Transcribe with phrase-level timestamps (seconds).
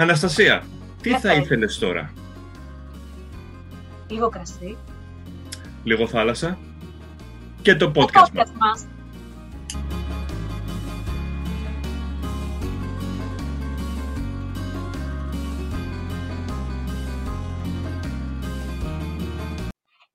[0.00, 0.64] Αναστασία,
[1.02, 1.40] τι θα Λευτέρη.
[1.40, 2.12] ήθελες τώρα,
[4.08, 4.76] Λίγο κρασί.
[5.84, 6.58] λίγο θάλασσα
[7.62, 8.30] και το Το podcast μας.
[8.34, 8.86] podcast μας.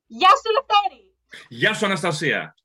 [0.08, 1.04] Γεια σου Λευτέρη!
[1.50, 2.56] Γεια σου Αναστασία.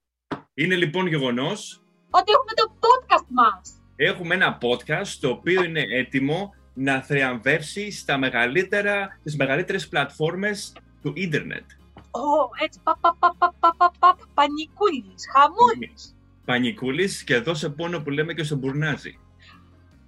[0.55, 3.83] Είναι λοιπόν γεγονός, Ότι έχουμε το podcast μας.
[3.97, 11.13] έχουμε ένα podcast το οποίο είναι έτοιμο να θριαμβεύσει στα μεγαλύτερα, τις μεγαλύτερες πλατφόρμες του
[11.17, 11.65] ίντερνετ.
[12.11, 16.17] Ω, έτσι, πα, πα, πα, πα, πα, πα, πα, πανικούλης, χαμούλης.
[16.45, 19.19] Πανικούλης και δώσε πόνο που λέμε και στον Μπουρνάζι.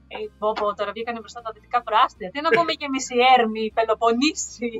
[0.08, 2.30] Ε, πω, πω, τώρα βγήκανε μπροστά τα δυτικά προάστια.
[2.30, 4.70] Τι να πούμε και εμείς η Έρμη, η Πελοποννήσι.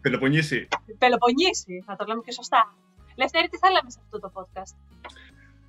[0.00, 0.68] Πελοποννήσι.
[0.86, 2.74] Η Πελοποννήσι, να το λέμε και σωστά.
[3.16, 4.74] Λευτέρη, τι θα λέμε σε αυτό το podcast;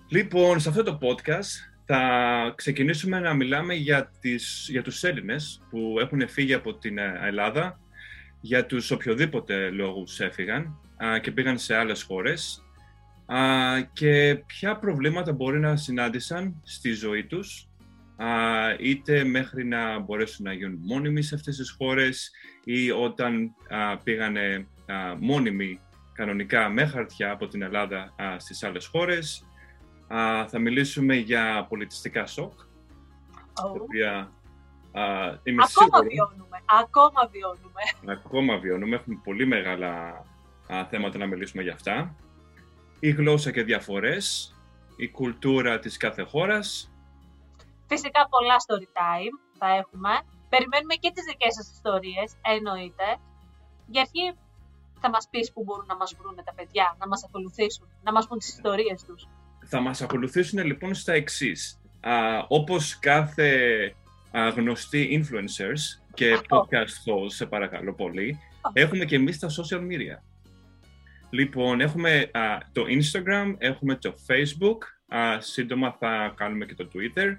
[0.07, 5.95] Λοιπόν, σε αυτό το podcast θα ξεκινήσουμε να μιλάμε για, τις, για τους Έλληνες που
[5.99, 7.79] έχουν φύγει από την ε, Ελλάδα,
[8.41, 12.63] για τους οποιοδήποτε λόγους έφυγαν α, και πήγαν σε άλλες χώρες
[13.25, 13.37] α,
[13.93, 17.67] και ποια προβλήματα μπορεί να συνάντησαν στη ζωή τους
[18.15, 18.27] α,
[18.79, 22.31] είτε μέχρι να μπορέσουν να γίνουν μόνιμοι σε αυτές τις χώρες
[22.63, 25.79] ή όταν α, πήγανε α, μόνιμοι
[26.13, 29.45] κανονικά με χαρτιά από την Ελλάδα α, στις άλλες χώρες
[30.07, 32.53] Α, θα μιλήσουμε για πολιτιστικά σοκ,
[33.53, 34.31] τα Ω, οποία
[34.91, 35.01] α,
[35.43, 38.11] είμαι Ακόμα σίγουρο, βιώνουμε, ακόμα βιώνουμε.
[38.19, 38.95] ακόμα βιώνουμε.
[38.95, 40.23] Έχουμε πολύ μεγάλα
[40.67, 42.15] α, θέματα να μιλήσουμε για αυτά.
[42.99, 44.55] Η γλώσσα και διαφορές,
[44.95, 46.91] η κουλτούρα της κάθε χώρας.
[47.87, 50.09] Φυσικά πολλά story time θα έχουμε.
[50.49, 53.17] Περιμένουμε και τις δικές σας ιστορίες, εννοείται.
[53.87, 54.37] Για αρχή
[54.99, 58.27] θα μας πεις που μπορούν να μας βρουν τα παιδιά, να μας ακολουθήσουν, να μας
[58.27, 59.27] πούν τις ιστορίες τους.
[59.67, 61.79] Θα μας ακολουθήσουν λοιπόν στα εξής.
[61.99, 62.11] Α,
[62.47, 63.51] όπως κάθε
[64.31, 66.67] α, γνωστοί influencers και Αυτό.
[66.71, 68.39] podcast hosts, σε παρακαλώ πολύ,
[68.73, 70.21] έχουμε και εμείς τα social media.
[71.29, 74.77] Λοιπόν, έχουμε α, το Instagram, έχουμε το Facebook,
[75.07, 77.37] α, σύντομα θα κάνουμε και το Twitter.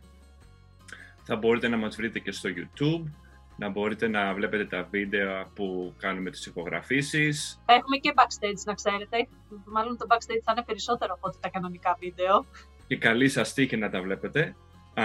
[1.23, 3.11] Θα μπορείτε να μας βρείτε και στο YouTube,
[3.57, 7.63] να μπορείτε να βλέπετε τα βίντεο που κάνουμε τις ηχογραφήσεις.
[7.67, 9.29] Θα έχουμε και backstage, να ξέρετε.
[9.65, 12.47] Μάλλον το backstage θα είναι περισσότερο από ό,τι τα κανονικά βίντεο.
[12.87, 14.57] και καλή σας τύχη να τα βλέπετε.
[14.95, 15.05] Α,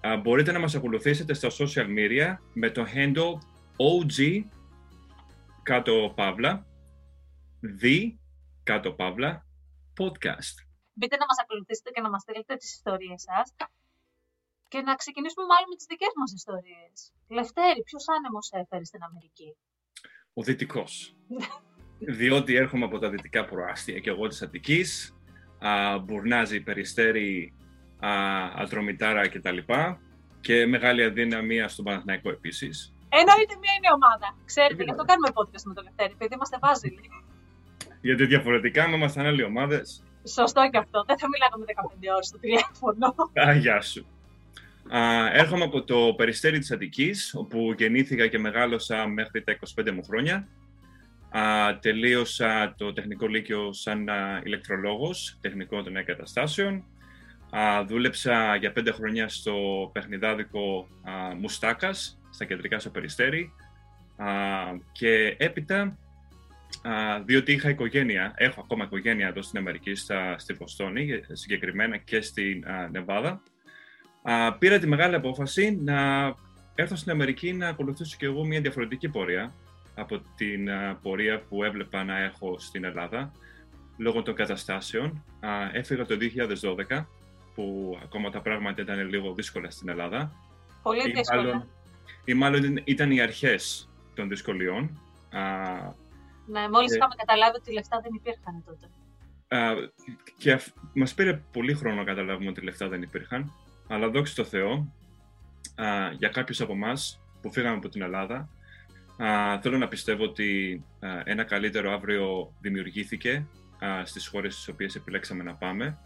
[0.00, 3.32] α, μπορείτε να μας ακολουθήσετε στα social media με το handle
[3.76, 4.44] OG
[5.62, 6.66] κάτω παύλα,
[7.82, 7.98] the
[8.62, 9.46] κάτω παύλα,
[10.00, 10.56] podcast.
[10.92, 13.54] Μπείτε να μας ακολουθήσετε και να μας στείλετε τις ιστορίες σας.
[14.74, 16.94] Και να ξεκινήσουμε μάλλον με τις δικές μας ιστορίες.
[17.36, 19.56] Λευτέρη, ποιος άνεμος έφερε στην Αμερική;
[20.38, 21.16] Ο δυτικός.
[22.18, 25.16] Διότι έρχομαι από τα δυτικά προάστια και εγώ της Αττικής,
[25.58, 27.54] α, Μπουρνάζι, Περιστέρι,
[27.98, 28.10] α,
[28.62, 29.58] Ατρομητάρα κτλ.
[30.40, 32.92] Και μεγάλη αδύναμία στον Παναθηναϊκό επίσης.
[33.08, 34.36] Εννοείται μία είναι ομάδα.
[34.44, 37.10] Ξέρετε, γι' αυτό κάνουμε podcast με τον Λευτέρη, επειδή είμαστε βάζιλοι.
[38.00, 41.04] Γιατί διαφορετικά, με ήμασταν άλλοι ομάδες, Σωστό και αυτό.
[41.06, 43.06] Δεν θα μιλάγαμε 15 ώρες στο τηλέφωνο.
[43.48, 44.06] Α, γεια σου.
[44.88, 50.04] Α, έρχομαι από το Περιστέρι της Αττικής, όπου γεννήθηκα και μεγάλωσα μέχρι τα 25 μου
[50.04, 50.48] χρόνια.
[51.38, 56.84] Α, τελείωσα το τεχνικό λύκειο σαν α, ηλεκτρολόγος, τεχνικό των εγκαταστάσεων.
[57.50, 59.54] Α, δούλεψα για πέντε χρόνια στο
[59.92, 63.52] παιχνιδάδικο α, Μουστάκας, στα κεντρικά στο Περιστέρι.
[64.16, 64.28] Α,
[64.92, 65.98] και έπειτα,
[66.82, 72.20] α, διότι είχα οικογένεια, έχω ακόμα οικογένεια εδώ στην Αμερική, στα, στη Βοστόνη, συγκεκριμένα και
[72.20, 73.42] στην α, Νεβάδα,
[74.26, 76.26] Α, πήρα τη μεγάλη απόφαση να
[76.74, 79.52] έρθω στην Αμερική να ακολουθήσω και εγώ μια διαφορετική πορεία
[79.94, 83.32] από την α, πορεία που έβλεπα να έχω στην Ελλάδα
[83.96, 85.24] λόγω των καταστάσεων.
[85.40, 86.16] Α, έφυγα το
[86.90, 87.04] 2012
[87.54, 90.32] που ακόμα τα πράγματα ήταν λίγο δύσκολα στην Ελλάδα
[90.82, 91.42] Πολύ ή δύσκολα.
[91.42, 91.68] μάλλον,
[92.24, 95.00] ή μάλλον ήταν οι αρχές των δυσκολιών.
[95.30, 95.40] Α,
[96.46, 96.96] Ναι, μόλις Ε.
[96.96, 98.86] είχαμε καταλάβει ότι λεφτά δεν υπήρχαν τότε.
[99.48, 99.74] Α,
[100.36, 103.52] και αυ- μας πήρε πολύ χρόνο να καταλάβουμε ότι λεφτά δεν υπήρχαν,
[103.88, 104.92] αλλά δόξα τω Θεώ,
[105.74, 108.48] α, για κάποιους από εμάς που φύγαμε από την Ελλάδα,
[109.16, 113.46] α, θέλω να πιστεύω ότι α, ένα καλύτερο αύριο δημιουργήθηκε
[113.84, 115.98] α, στις χώρες στις οποίες επιλέξαμε να πάμε,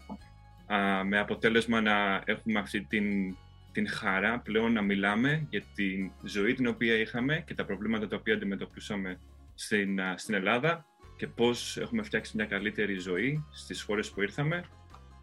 [0.67, 3.35] α, με αποτέλεσμα να έχουμε αυτή την,
[3.71, 8.15] την χαρά πλέον να μιλάμε για τη ζωή την οποία είχαμε και τα προβλήματα τα
[8.15, 9.19] οποία αντιμετωπίσαμε
[9.55, 10.85] στην, α, στην Ελλάδα
[11.17, 14.55] και πώς έχουμε φτιάξει μια καλύτερη ζωή στις χώρες που ήρθαμε.
[14.55, 14.63] α,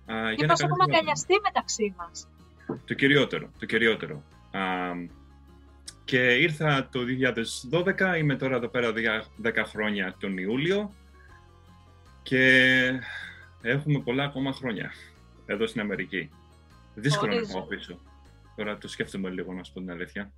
[0.06, 0.96] Και ένα πώς καλύτερο έχουμε αύριο.
[0.96, 2.28] αγκαλιαστεί μεταξύ μας.
[2.86, 4.22] Το κυριότερο, το κυριότερο.
[4.50, 4.60] Α,
[6.04, 10.94] και ήρθα το 2012, είμαι τώρα εδώ πέρα δια- 10 χρόνια τον Ιούλιο
[12.22, 13.00] και
[13.62, 14.92] έχουμε πολλά ακόμα χρόνια
[15.46, 16.30] εδώ στην Αμερική.
[16.94, 17.52] Δύσκολο να Ορίζω.
[17.52, 18.00] πάω πίσω.
[18.56, 20.32] Τώρα το σκέφτομαι λίγο, να σου πω την αλήθεια.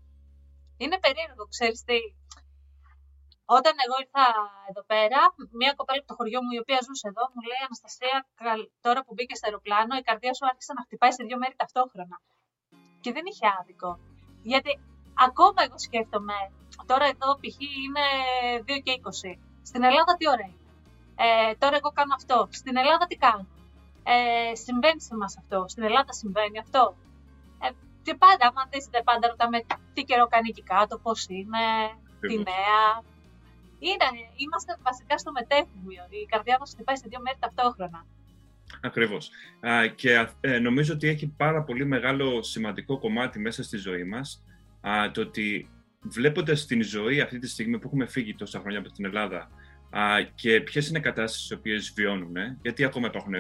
[0.77, 1.95] Είναι περίεργο, ξέρεις τι.
[3.57, 4.27] Όταν εγώ ήρθα
[4.71, 5.21] εδώ πέρα,
[5.61, 8.17] μια κοπέλα από το χωριό μου, η οποία ζούσε εδώ, μου λέει Αναστασία,
[8.87, 12.17] τώρα που μπήκες στο αεροπλάνο, η καρδιά σου άρχισε να χτυπάει σε δύο μέρη ταυτόχρονα.
[13.03, 13.91] Και δεν είχε άδικο.
[14.53, 14.71] Γιατί
[15.27, 16.39] ακόμα εγώ σκέφτομαι,
[16.91, 17.57] τώρα εδώ π.χ.
[17.87, 18.07] είναι
[18.69, 19.41] 2 και 20.
[19.71, 20.63] Στην Ελλάδα τι ώρα είναι.
[21.25, 22.39] Ε, τώρα εγώ κάνω αυτό.
[22.61, 23.47] Στην Ελλάδα τι κάνω.
[24.13, 25.59] Ε, συμβαίνει σε εμάς αυτό.
[25.73, 26.83] Στην Ελλάδα συμβαίνει αυτό.
[27.65, 27.69] Ε,
[28.05, 29.59] και πάντα, άμα δείτε, πάντα ρωτάμε
[29.95, 31.65] τι καιρό κάνει εκεί κάτω, πώς είναι,
[32.21, 32.83] τι νέα.
[33.79, 36.05] Είναι, είμαστε βασικά στο μετέχμιο.
[36.23, 38.07] Η καρδιά μας χτυπάει σε δύο μέρη ταυτόχρονα.
[38.81, 39.31] Ακριβώς.
[39.95, 44.45] και ε, νομίζω ότι έχει πάρα πολύ μεγάλο σημαντικό κομμάτι μέσα στη ζωή μας
[45.13, 45.69] το ότι
[46.01, 49.51] βλέποντας την ζωή αυτή τη στιγμή που έχουμε φύγει τόσα χρόνια από την Ελλάδα
[50.35, 53.35] και ποιες είναι οι κατάστασεις τις οποίες βιώνουν, γιατί ακόμα υπάρχουν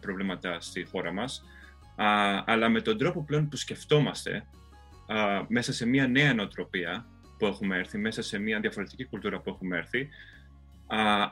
[0.00, 1.44] προβλήματα στη χώρα μας,
[2.44, 4.46] αλλά με τον τρόπο πλέον που σκεφτόμαστε
[5.48, 7.06] μέσα σε μια νέα νοοτροπία
[7.40, 10.08] που έχουμε έρθει, μέσα σε μια διαφορετική κουλτούρα που έχουμε έρθει,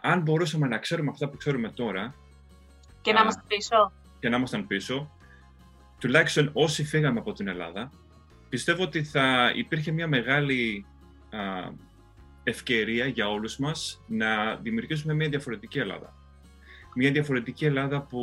[0.02, 2.14] αν μπορούσαμε να ξέρουμε αυτά που ξέρουμε τώρα,
[3.00, 3.92] και να είμαστε πίσω.
[4.20, 5.10] Και να ήμασταν πίσω.
[5.98, 7.90] Τουλάχιστον όσοι φύγαμε από την Ελλάδα,
[8.48, 10.86] πιστεύω ότι θα υπήρχε μια μεγάλη
[11.30, 11.38] α,
[12.42, 16.14] ευκαιρία για όλους μας να δημιουργήσουμε μια διαφορετική Ελλάδα.
[16.94, 18.22] Μια διαφορετική Ελλάδα που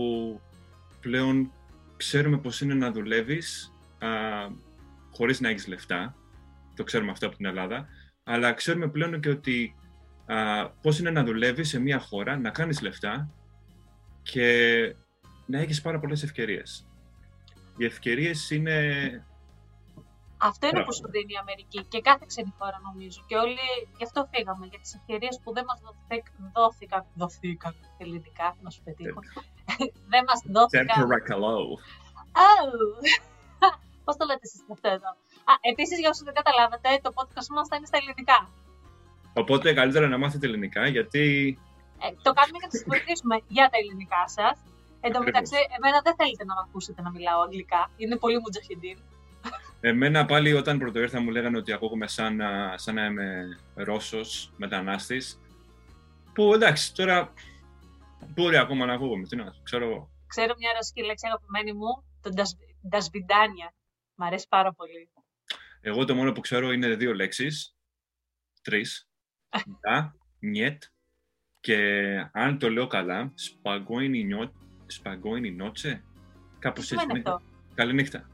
[1.00, 1.52] πλέον
[1.98, 4.08] ξέρουμε πώς είναι να δουλεύεις α,
[5.12, 6.16] χωρίς να έχεις λεφτά.
[6.76, 7.88] Το ξέρουμε αυτό από την Ελλάδα.
[8.24, 9.76] Αλλά ξέρουμε πλέον και ότι
[10.26, 13.30] α, πώς είναι να δουλεύεις σε μια χώρα, να κάνεις λεφτά
[14.22, 14.48] και
[15.46, 16.88] να έχεις πάρα πολλές ευκαιρίες.
[17.78, 18.76] Οι ευκαιρίες είναι...
[20.38, 23.24] Αυτό είναι που σου δίνει η Αμερική και κάθε ξένη χώρα νομίζω.
[23.28, 23.66] Και όλοι
[23.98, 25.80] γι' αυτό φύγαμε, για τις ευκαιρίες που δεν μας
[26.54, 29.20] δόθηκαν, δόθηκαν ελληνικά, να σου πετύχω.
[30.14, 30.88] δεν μας δόθηκαν.
[30.88, 31.20] Tempera
[32.38, 32.60] Oh.
[34.04, 35.12] Πώς το λέτε εσείς αυτό εδώ;
[35.50, 38.40] Α, επίσης για όσους δεν καταλάβατε, το podcast μας θα είναι στα ελληνικά.
[39.42, 41.26] Οπότε καλύτερα να μάθετε ελληνικά, γιατί
[42.04, 44.56] ε, το κάνουμε για να σας βοηθήσουμε για τα ελληνικά σας.
[45.02, 47.82] Εν τω μεταξύ, εμένα δεν θέλετε να με ακούσετε να μιλάω αγγλικά.
[47.98, 48.98] Είναι πολύ μουτζαχεντίν.
[49.82, 52.42] Εμένα πάλι όταν πρώτο ήρθα μου λέγανε ότι ακούγομαι σαν,
[52.76, 55.40] σαν να είμαι Ρώσος μετανάστης.
[56.34, 57.34] Που εντάξει, τώρα
[58.34, 60.10] μπορεί ακόμα να ακούγομαι, τι να ξέρω εγώ.
[60.28, 62.30] Ξέρω μια ρωσική λέξη αγαπημένη μου, το
[62.90, 63.74] ντασβιντάνια.
[64.16, 65.10] Μ' αρέσει πάρα πολύ.
[65.88, 67.76] Εγώ το μόνο που ξέρω είναι δύο λέξεις,
[68.62, 69.10] τρεις.
[69.70, 70.84] Ντα, νιέτ
[71.60, 71.78] και
[72.32, 74.24] αν το λέω καλά, σπαγκόινι
[75.56, 76.04] νότσε.
[76.60, 77.06] Κάπως έτσι.
[77.10, 77.42] Είναι αυτό;
[77.74, 78.30] Καληνύχτα.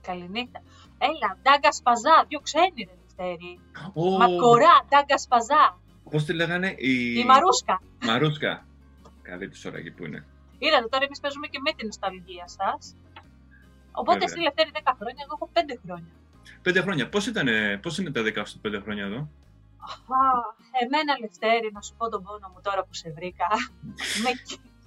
[0.00, 0.62] Καληνύχτα.
[0.98, 3.60] Έλα, ντάγκα σπαζά, δύο ξένοι ρε Δευτέρη.
[3.94, 4.18] Oh.
[4.18, 5.80] Μακορά, ντάγκα σπαζά.
[6.10, 7.18] Πώς τη λέγανε, η.
[7.18, 7.82] Η Μαρούσκα.
[8.04, 8.66] Μαρούσκα.
[9.22, 10.26] Καλή της ώρα εκεί που είναι.
[10.58, 12.96] Είδατε, τώρα εμείς παίζουμε και με την νοσταλγία σας.
[13.92, 16.12] Οπότε εσύ Λευτέρη 10 χρόνια, εγώ έχω 5 χρόνια.
[16.62, 17.08] 5 χρόνια.
[17.82, 19.28] Πώς είναι τα 15 χρόνια εδώ;
[20.82, 23.48] εμένα Λευτέρη, να σου πω τον πόνο μου τώρα που σε βρήκα.
[24.22, 24.30] με,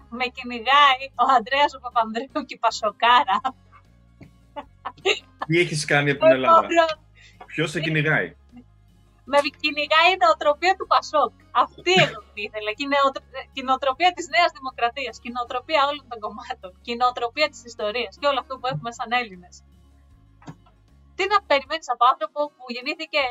[0.09, 3.39] με κυνηγάει ο Ανδρέας ο Παπανδρέου και η Πασοκάρα.
[5.47, 6.67] Τι έχεις κάνει από την Ελλάδα;
[7.45, 8.35] Ποιος σε κυνηγάει;
[9.31, 11.33] Με κυνηγάει η νοοτροπία του Πασόκ.
[11.51, 12.71] Αυτή εγώ την ήθελα.
[13.53, 15.13] Και η νοοτροπία της Νέας Δημοκρατίας.
[15.21, 16.71] Και η νοοτροπία όλων των κομμάτων.
[16.83, 18.11] Και η νοοτροπία της ιστορίας.
[18.19, 19.55] Και όλο αυτό που έχουμε σαν Έλληνες.
[21.19, 23.21] Τι να περιμένεις από άνθρωπο που γεννήθηκε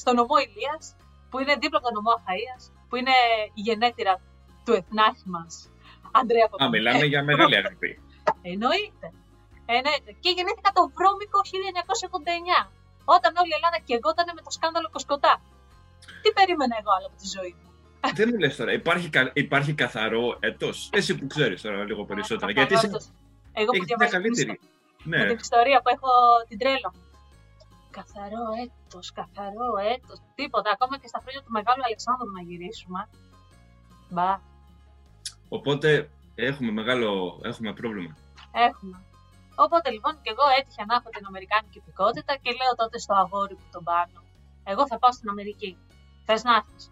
[0.00, 0.84] στο νομό Ηλίας,
[1.30, 3.16] που είναι δίπλα από το νομό Αχαΐας, που είναι
[3.58, 4.14] η γενέτειρα
[4.64, 5.52] του εθνάρχη μας,
[6.18, 6.68] Αντρέα Παπαδόπουλου.
[6.68, 7.90] Α, μιλάμε για μεγάλη αγάπη.
[8.52, 9.06] Εννοείται.
[9.76, 10.10] Εννοείται.
[10.22, 12.62] Και γεννήθηκα το βρώμικο 1989,
[13.16, 15.34] όταν όλη η Ελλάδα κεγόταν με το σκάνδαλο Κοσκοτά.
[16.22, 17.68] Τι περίμενα εγώ άλλο από τη ζωή μου;
[18.18, 19.08] Δεν μου λες τώρα, υπάρχει,
[19.44, 22.50] υπάρχει καθαρό έτος; Εσύ που ξέρεις τώρα λίγο περισσότερα.
[22.58, 22.88] γιατί είσαι...
[23.60, 24.54] Εγώ που διαβάζω καλύτερη.
[25.06, 25.18] Ναι.
[25.18, 26.10] Με την ιστορία που έχω
[26.48, 27.06] την τρέλα μου
[27.98, 30.68] καθαρό έτος, καθαρό έτος, τίποτα.
[30.76, 33.00] Ακόμα και στα χρόνια του Μεγάλου Αλεξάνδρου να γυρίσουμε.
[34.12, 34.30] Μπα.
[35.56, 35.88] Οπότε
[36.48, 37.08] έχουμε μεγάλο
[37.50, 38.14] έχουμε πρόβλημα.
[38.68, 38.96] Έχουμε.
[39.64, 43.54] Οπότε λοιπόν και εγώ έτυχα να έχω την Αμερικάνικη υπηκότητα και λέω τότε στο αγόρι
[43.60, 44.18] που τον πάνω.
[44.70, 45.70] Εγώ θα πάω στην Αμερική.
[46.26, 46.84] Θες να έρθεις;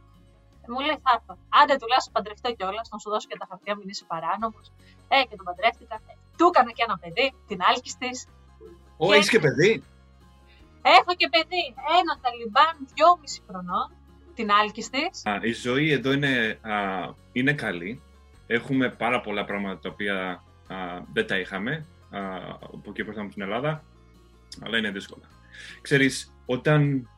[0.65, 1.35] Ε, μου λέει θα έρθω.
[1.59, 4.67] Άντε τουλάχιστον παντρευτώ κιόλας, να σου δώσω και τα χαρτιά, μην είσαι παράνομος.
[5.15, 5.97] Ε, και τον παντρεύτηκα.
[6.35, 8.27] Ε, του έκανα και ένα παιδί, την άλκης της.
[8.97, 9.83] Ω, έχεις και παιδί;
[10.83, 11.65] Έχω και παιδί.
[11.99, 13.91] Ένα Ταλιμπάν δυόμιση χρονών.
[14.35, 15.23] Την άλκης της.
[15.43, 16.75] Η ζωή εδώ είναι, α,
[17.33, 18.03] είναι καλή.
[18.47, 20.77] Έχουμε πάρα πολλά πράγματα τα οποία α,
[21.13, 22.19] δεν τα είχαμε α,
[22.61, 23.85] από εκεί που ήρθαμε στην Ελλάδα,
[24.65, 25.25] αλλά είναι δύσκολα.
[25.81, 27.09] Ξέρεις, όταν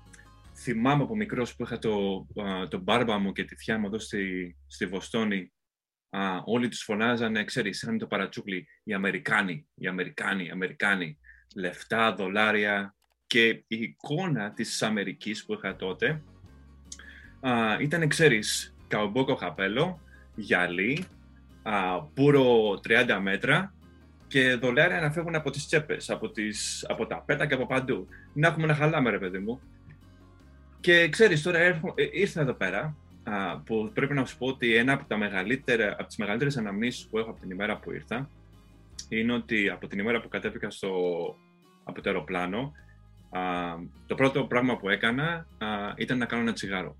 [0.54, 2.26] θυμάμαι από μικρός που είχα το,
[2.68, 5.52] το μπάρμπα μου και τη θιά μου εδώ στη, στη Βοστόνη,
[6.10, 11.18] α, όλοι τους φωνάζανε, ξέρεις, σαν το παρατσούκλι, οι Αμερικάνοι, οι Αμερικάνοι, οι Αμερικάνοι,
[11.54, 12.96] λεφτά, δολάρια,
[13.26, 16.22] και η εικόνα της Αμερικής που είχα τότε
[17.40, 20.00] α, ήταν, ξέρεις, καουμπόκο χαπέλο,
[20.34, 21.04] γυαλί,
[21.62, 23.74] α, πουρο 30 μέτρα
[24.26, 28.08] και δολάρια να φεύγουν από τις τσέπες, από, τις, από τα πέτα και από παντού.
[28.32, 29.60] Να έχουμε να χαλάμε, ρε παιδί μου.
[30.80, 32.96] Και ξέρεις, τώρα έρχο, ε, ήρθα εδώ πέρα,
[33.26, 37.06] α, που πρέπει να σου πω ότι ένα από, τα μεγαλύτερα, από τις μεγαλύτερες αναμνήσεις
[37.06, 38.28] που έχω από την ημέρα που ήρθα,
[39.08, 40.90] είναι ότι από την ημέρα που κατέβηκα στο,
[41.84, 42.72] από το αεροπλάνο,
[43.30, 43.40] α,
[44.06, 45.66] το πρώτο πράγμα που έκανα α,
[45.96, 46.96] ήταν να κάνω ένα τσιγάρο.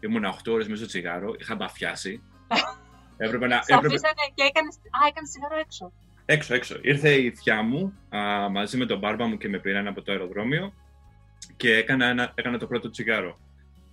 [0.00, 2.22] Ήμουν 8 ώρες μέσα στο τσιγάρο, είχα μπαφιάσει.
[3.16, 3.62] έπρεπε να...
[3.66, 3.96] έπρεπε...
[4.34, 4.74] και έκανες...
[4.76, 5.92] Α, έκανες τσιγάρο έξω.
[6.24, 6.78] Έξω, έξω.
[6.82, 10.12] Ήρθε η θιά μου α, μαζί με τον μπάρμπα μου και με πήραν από το
[10.12, 10.72] αεροδρόμιο
[11.56, 13.38] και έκανα, ένα, έκανα το πρώτο τσιγάρο.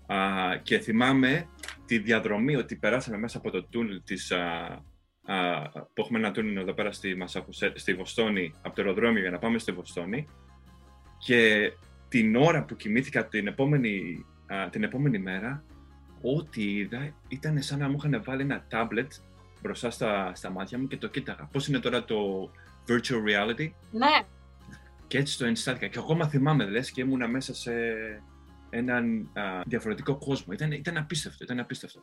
[0.05, 0.17] Α,
[0.61, 1.47] και θυμάμαι
[1.85, 4.41] τη διαδρομή ότι περάσαμε μέσα από το τούνελ της, α,
[5.25, 7.17] α, που έχουμε ένα τούνελ εδώ πέρα στη,
[7.73, 10.27] στη Βοστόνη, από το αεροδρόμιο για να πάμε στη Βοστόνη
[11.17, 11.71] και
[12.07, 15.63] την ώρα που κοιμήθηκα την επόμενη, α, την επόμενη μέρα
[16.21, 19.11] ό,τι είδα ήταν σαν να μου είχαν βάλει ένα τάμπλετ
[19.61, 21.49] μπροστά στα, στα μάτια μου και το κοίταγα.
[21.51, 22.51] Πώς είναι τώρα το
[22.87, 24.25] virtual reality; Ναι.
[25.07, 25.87] Και έτσι το ενστάθηκα.
[25.87, 27.71] Και ακόμα θυμάμαι, λες, και ήμουνα μέσα σε
[28.79, 30.53] έναν α, διαφορετικό κόσμο.
[30.53, 31.99] Ήταν, ήταν απίστευτο, ήταν απίστευτο.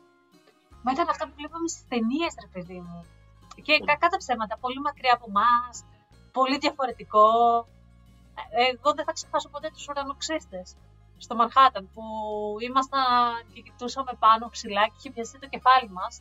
[0.83, 2.99] Μα ήταν αυτό που βλέπαμε στις ταινίες, ρε παιδί μου.
[3.65, 3.89] Και πολύ.
[3.89, 5.75] κακά τα ψέματα, πολύ μακριά από εμάς,
[6.31, 7.27] πολύ διαφορετικό.
[8.59, 10.67] Ε, εγώ δεν θα ξεχάσω ποτέ τους ουρανοξύστες
[11.17, 12.03] στο Μανχάταν που
[12.67, 13.01] ήμασταν
[13.53, 16.13] και κοιτούσαμε πάνω ψηλά και είχε πιαστεί το κεφάλι μας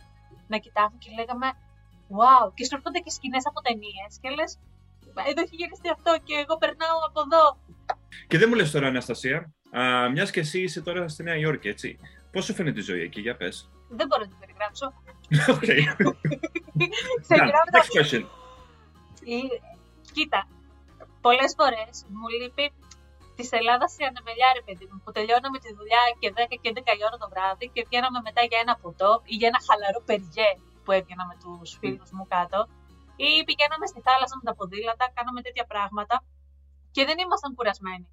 [0.52, 1.48] να κοιτάμε και λέγαμε
[2.18, 2.46] Wow!
[2.54, 4.58] Και σου έρχονται και σκηνές από ταινίες και λες,
[5.30, 7.44] εδώ έχει γυριστεί αυτό και εγώ περνάω από εδώ.
[8.28, 9.38] Και δεν μου λες τώρα, Αναστασία,
[10.12, 11.98] μιας και εσύ είσαι τώρα στη Νέα Υόρκη, έτσι.
[12.32, 13.70] Πώς σου φαίνεται η ζωή εκεί, για πες.
[13.88, 14.86] Δεν μπορώ να την περιγράψω.
[15.54, 15.68] Οκ.
[17.74, 18.22] Next question.
[20.14, 20.40] Κοίτα,
[21.20, 22.66] πολλές φορές μου λείπει
[23.36, 27.00] της Ελλάδας η ανεμελιά, ρε παιδί μου, που τελειώναμε τη δουλειά και 10 και 11
[27.00, 30.50] η ώρα το βράδυ και βγαίναμε μετά για ένα ποτό ή για ένα χαλαρό περιέ
[30.84, 32.58] που έβγαινα με τους φίλους μου κάτω.
[33.26, 36.16] Ή πηγαίναμε στη θάλασσα με τα ποδήλατα, κάναμε τέτοια πράγματα
[36.94, 38.06] και δεν ήμασταν κουρασμένοι.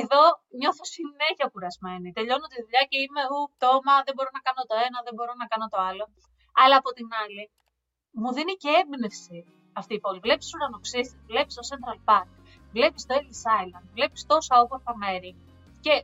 [0.00, 0.22] Εδώ
[0.60, 2.08] νιώθω συνέχεια κουρασμένη.
[2.16, 5.32] Τελειώνω τη δουλειά και είμαι ου, πτώμα, δεν μπορώ να κάνω το ένα, δεν μπορώ
[5.42, 6.04] να κάνω το άλλο.
[6.62, 7.44] Αλλά από την άλλη,
[8.20, 9.38] μου δίνει και έμπνευση
[9.80, 10.18] αυτή η πόλη.
[10.26, 12.30] Βλέπεις ουρανοξύστη, βλέπεις το Central Park,
[12.76, 15.30] βλέπεις το Ellis Island, βλέπεις τόσα όμορφα μέρη.
[15.84, 15.94] Και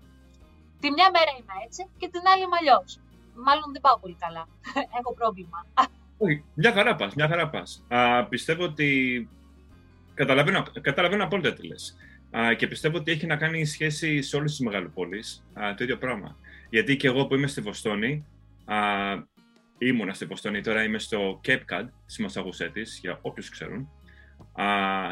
[0.82, 2.90] τη μια μέρα είμαι έτσι και την άλλη είμαι αλλιώς.
[3.46, 4.44] Μάλλον δεν πάω πολύ καλά.
[4.99, 5.58] Έχω πρόβλημα.
[6.25, 7.70] Όχι, μια χαρά πας, μια χαρά πας.
[7.88, 8.88] Α, πιστεύω ότι
[10.14, 11.96] καταλαβαίνω, καταλαβαίνω απόλυτα τι λες.
[12.36, 15.44] Α, και πιστεύω ότι έχει να κάνει σχέση σε όλες τις μεγαλοπόλεις
[15.76, 16.36] το ίδιο πράγμα.
[16.70, 18.26] Γιατί και εγώ που είμαι στη Βοστόνη,
[18.64, 18.76] α,
[19.78, 23.88] ήμουνα στη Βοστόνη, τώρα είμαι στο Cape Cod, στη Μασαγουσέτης, για όποιους ξέρουν.
[24.52, 24.66] Α,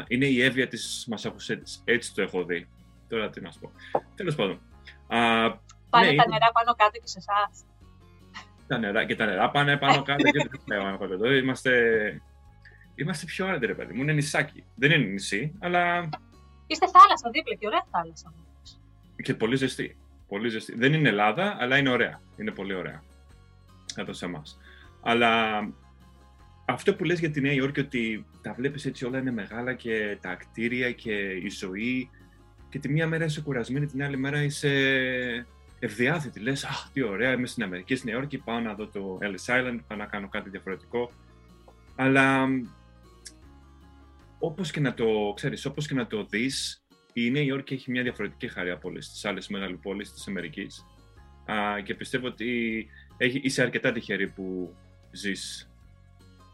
[0.07, 1.81] είναι η έβεια της Μασαχουσέτης.
[1.85, 2.67] Έτσι το έχω δει.
[3.07, 3.71] Τώρα τι να σου πω.
[4.15, 4.61] Τέλος πάντων.
[5.07, 5.17] Α,
[5.89, 7.65] πάνε ναι, τα νερά πάνω κάτω και σε εσάς.
[8.67, 11.33] Τα νερά, και τα νερά πάνε πάνω κάτω και πάνω κάτω.
[11.33, 11.71] Είμαστε,
[12.95, 14.01] είμαστε πιο άνετοι, ρε παιδί μου.
[14.01, 14.63] Είναι νησάκι.
[14.75, 16.09] Δεν είναι νησί, αλλά...
[16.71, 18.33] Είστε θάλασσα δίπλα και ωραία θάλασσα.
[19.23, 19.97] Και πολύ ζεστή.
[20.27, 20.75] Πολύ ζεστή.
[20.75, 22.21] Δεν είναι Ελλάδα, αλλά είναι ωραία.
[22.37, 23.03] Είναι πολύ ωραία.
[23.95, 24.59] Εδώ σε εμάς.
[25.01, 25.61] Αλλά
[26.65, 30.17] αυτό που λες για τη Νέα Υόρκη ότι τα βλέπεις έτσι όλα είναι μεγάλα και
[30.21, 31.11] τα κτίρια και
[31.43, 32.09] η ζωή
[32.69, 34.71] και τη μία μέρα είσαι κουρασμένη, την άλλη μέρα είσαι
[35.79, 36.39] ευδιάθετη.
[36.39, 39.53] Λες, αχ, τι ωραία, είμαι στην Αμερική, στη Νέα Υόρκη, πάω να δω το Ellis
[39.53, 41.11] Island, πάω να κάνω κάτι διαφορετικό.
[41.95, 42.47] Αλλά
[44.41, 46.83] όπως και να το ξέρεις, όπως και να το δεις,
[47.13, 49.49] η Νέα Υόρκη έχει μια διαφορετική χαρή από όλες τις άλλες
[49.81, 50.85] πόλεις της Αμερικής.
[51.51, 52.49] Α, και πιστεύω ότι
[53.17, 54.75] έχει, είσαι αρκετά τυχερή που
[55.11, 55.69] ζεις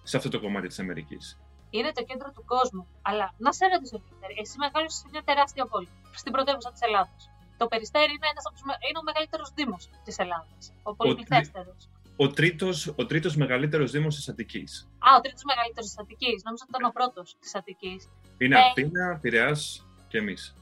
[0.04, 1.40] σε αυτό το κομμάτι της Αμερικής.
[1.70, 2.88] Είναι το κέντρο του κόσμου.
[3.02, 4.02] Αλλά να σε ρωτήσω,
[4.42, 7.16] εσύ μεγάλωσες σε μια τεράστια πόλη, στην πρωτεύουσα της Ελλάδα.
[7.58, 10.74] Το Περιστέρι είναι, ένας από τους, είναι ο μεγαλύτερος Δήμος της Ελλάδας.
[10.84, 11.90] Ο πολυπληθέστερος.
[12.20, 14.90] Ο τρίτος ο τρίτος μεγαλύτερος Δήμος της Αττικής.
[14.98, 16.44] Α, ο τρίτος μεγαλύτερος της Αττικής.
[16.44, 18.10] Νόμιζα ότι ήταν ο πρώτος της Αττικής.
[18.38, 18.62] Είναι ε...
[18.70, 19.56] Αθήνα, Πειραιά
[20.08, 20.54] και εμείς.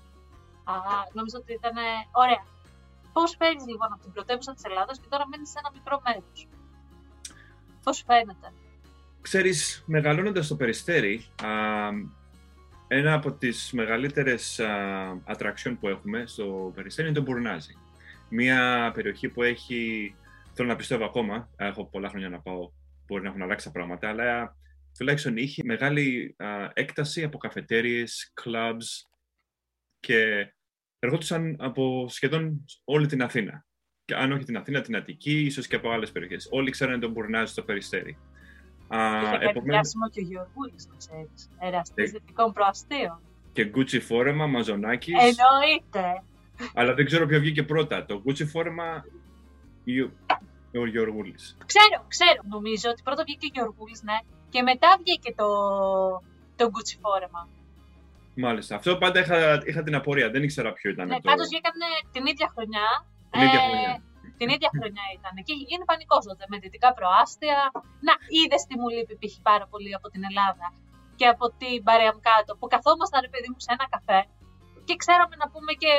[0.63, 0.73] Α,
[1.13, 1.75] νόμιζα ότι ήταν.
[2.11, 2.43] Ωραία.
[3.13, 6.47] Πώς φέρνει λοιπόν από την πρωτεύουσα της Ελλάδας και τώρα μένει σε ένα μικρό μέρος;
[7.83, 8.47] Πώς φαίνεται;
[9.21, 11.49] Ξέρεις, μεγαλώνοντας το Περιστέρι, α,
[12.87, 14.59] ένα από τις μεγαλύτερες
[15.25, 17.77] ατραξιόν που έχουμε στο Περιστέρι είναι το Μπουρνάζι.
[18.29, 20.15] Μια περιοχή που έχει,
[20.55, 22.71] θέλω να πιστεύω ακόμα, έχω πολλά χρόνια να πάω,
[23.05, 24.55] μπορεί να έχουν αλλάξει τα πράγματα, αλλά
[24.97, 29.07] τουλάχιστον είχε μεγάλη α, έκταση από καφετέριες, clubs
[29.99, 30.49] και
[30.99, 33.65] ερχόντουσαν από σχεδόν όλη την Αθήνα.
[34.05, 36.47] Και αν όχι την Αθήνα, την Αττική, ίσως και από άλλες περιοχές.
[36.51, 38.17] Όλοι ξέρανε τον Μπουρνάζι στο Περιστέρι.
[38.91, 41.49] Είχε κάνει διάσημο και ο Γεωργούλης, το ξέρεις.
[41.59, 43.21] Εραστής δυτικών προαστίων.
[43.51, 45.13] και Gucci φόρεμα, Μαζονάκης.
[45.13, 46.23] Εννοείται.
[46.73, 48.05] Αλλά δεν ξέρω ποιο βγήκε πρώτα.
[48.05, 49.05] Το Gucci φόρεμα
[49.83, 50.09] ή
[50.77, 51.43] ο, ο Γιωργούλης.
[51.71, 52.39] Ξέρω, ξέρω.
[52.55, 54.17] Νομίζω ότι πρώτα βγήκε ο Γιωργούλης, ναι.
[54.53, 55.49] Και μετά βγήκε το,
[56.59, 57.41] το Gucci φόρεμα.
[58.45, 58.73] Μάλιστα.
[58.79, 59.37] Αυτό πάντα είχα,
[59.69, 60.27] είχα την απορία.
[60.33, 61.27] Δεν ήξερα ποιο ήταν Ναι, το...
[61.29, 62.87] πάντως βγήκανε την ίδια χρονιά.
[63.31, 63.93] Την ίδια Ε, χρονιά.
[64.39, 65.33] Την ίδια χρονιά ήταν.
[65.45, 67.57] Και είχε γίνει πανικός τότε με δυτικά προάστια.
[68.07, 69.33] Να, είδες τι μου λείπει π.χ.
[69.49, 70.67] πάρα πολύ από την Ελλάδα
[71.19, 72.51] και από την παρέα μου κάτω.
[72.59, 74.21] Που καθόμασταν, ρε παιδί μου, σε ένα καφέ
[74.87, 75.91] και ξέραμε να πούμε και.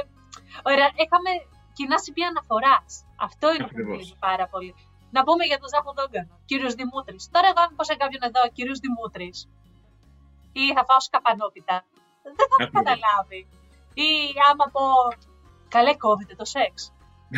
[0.70, 1.30] Ωραία, είχαμε
[1.76, 2.90] κοινά σημεία αναφοράς.
[3.26, 3.98] Αυτό είναι που μου Ακριβώς.
[3.98, 4.72] λείπει πάρα πολύ.
[5.16, 7.16] Να πούμε για τον Ζάχο Δόγκανο, κύριος Δημούτρη.
[7.34, 9.28] Τώρα, εγώ αν πω σε κάποιον εδώ, κύριος Δημούτρη,
[10.60, 11.76] ή θα φάω σκαπανόπιτα,
[12.24, 12.76] δεν θα με Ακριβώς.
[12.78, 13.40] καταλάβει.
[14.04, 14.08] Ή
[14.48, 14.84] άμα πω,
[15.74, 16.72] καλέ κόβεται το σεξ.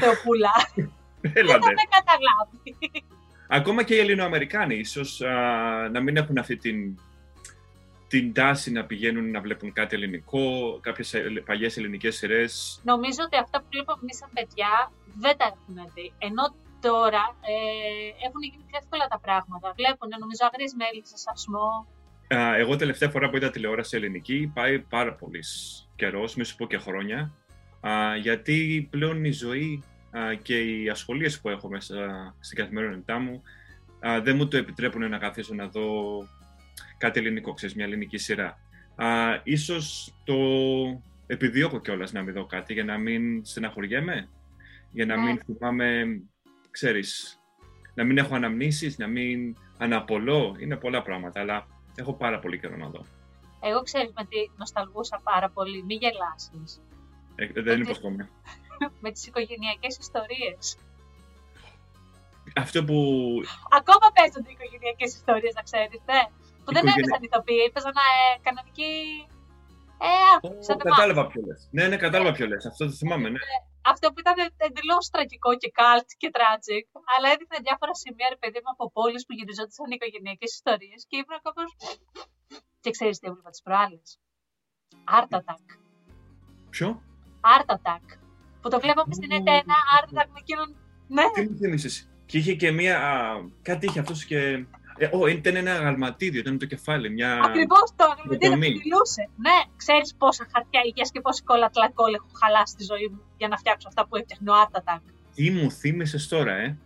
[0.00, 0.54] Θεοπούλα.
[1.40, 1.58] Έλατε.
[1.58, 2.58] Δεν θα με καταλάβει.
[3.58, 5.32] Ακόμα και οι Ελληνοαμερικάνοι ίσως α,
[5.94, 6.76] να μην έχουν αυτή την,
[8.08, 12.80] την τάση να πηγαίνουν να βλέπουν κάτι ελληνικό, κάποιες ε, παλιές ελληνικές σειρές.
[12.84, 16.12] Νομίζω ότι αυτά που βλέπαμε εμείς σαν παιδιά δεν τα έχουν δει.
[16.18, 19.72] Ενώ τώρα ε, έχουν γίνει πιο εύκολα τα πράγματα.
[19.76, 21.86] Βλέπουν, νομίζω, αγρίε μέλη σε σασμό.
[22.34, 25.42] Α, εγώ τελευταία φορά που είδα τηλεόραση ελληνική πάει πάρα πολύ
[25.96, 27.32] καιρός, μη σου πω και χρόνια,
[27.80, 31.96] α, γιατί πλέον η ζωή α, και οι ασχολίες που έχω μέσα
[32.40, 33.42] στην καθημερινότητά μου
[34.00, 35.88] α, δεν μου το επιτρέπουν να καθίσω να δω
[36.98, 38.58] κάτι ελληνικό, ξέρεις, μια ελληνική σειρά.
[38.96, 39.06] Α,
[39.42, 40.34] ίσως το
[41.26, 44.28] επιδιώκω κιόλας να μην δω κάτι για να μην στεναχωριέμαι,
[44.92, 45.22] για να Ναι.
[45.22, 46.20] μην θυμάμαι,
[46.70, 47.40] ξέρεις,
[47.94, 52.76] να μην έχω αναμνήσεις, να μην αναπολώ, είναι πολλά πράγματα, αλλά έχω πάρα πολύ καιρό
[52.76, 53.04] να δω.
[53.60, 55.82] Εγώ ξέρει με τι νοσταλγούσα πάρα πολύ.
[55.84, 56.82] Μη γελάσεις.
[57.34, 58.28] Ε, δεν Ότι- υποσχόμαι.
[59.02, 60.76] με τις οικογενειακές ιστορίες.
[62.56, 62.94] Αυτό που
[63.78, 66.22] Ακόμα παίζονται οικογενειακές ιστορίες, να ξέρεις, ναι.
[66.68, 68.10] Που δεν Οικογενεια- έπαιζαν ηθοποιοί, έπαιζαν ε,
[68.46, 68.94] κανονικοί.
[70.06, 70.92] Ε, άνθρωποι, σαν Ω, εμάς.
[70.94, 71.60] κατάλαβα ποιο λες.
[71.76, 72.62] Ναι, ναι, κατάλαβα ποιο λες.
[72.70, 73.40] Αυτό το θυμάμαι, ναι.
[73.92, 78.58] Αυτό που ήταν εντελώς τραγικό και cult και tragic, αλλά έδειχνε διάφορα σημεία, ρε παιδί
[78.62, 81.62] μου, από πόλεις που γυριζόντουσαν οικογενειακές ιστορίες και ήμουν κάπω.
[82.82, 84.08] Και ξέρεις τι έβλεπα τις προάλλες;
[85.18, 85.66] Art Attack.
[86.74, 86.88] Ποιο;
[87.54, 88.06] Art Attack.
[88.60, 90.68] Που το βλέπαμε στην ΕΤΕΝΑ, Art Attack με εκείνον.
[91.16, 91.94] Ναι, Τι μου θύμισες;
[92.28, 92.94] Και είχε και μία...
[93.10, 93.12] α,
[93.68, 94.38] κάτι είχε αυτός και...
[94.98, 97.40] Ε, ω, ήταν ένα αγαλματίδιο, ήταν το κεφάλι, μια...
[97.44, 98.68] ακριβώς το αγροτήριο που δομή.
[98.68, 99.28] μιλούσε.
[99.36, 103.48] Ναι, ξέρεις πόσα χαρτιά υγεία και πόση κόλλα τλακόλ έχω χαλάσει στη ζωή μου για
[103.48, 105.02] να φτιάξω αυτά που έφτιαχνε ο Art Attack.
[105.34, 106.76] Τι μου θύμισες τώρα, ε;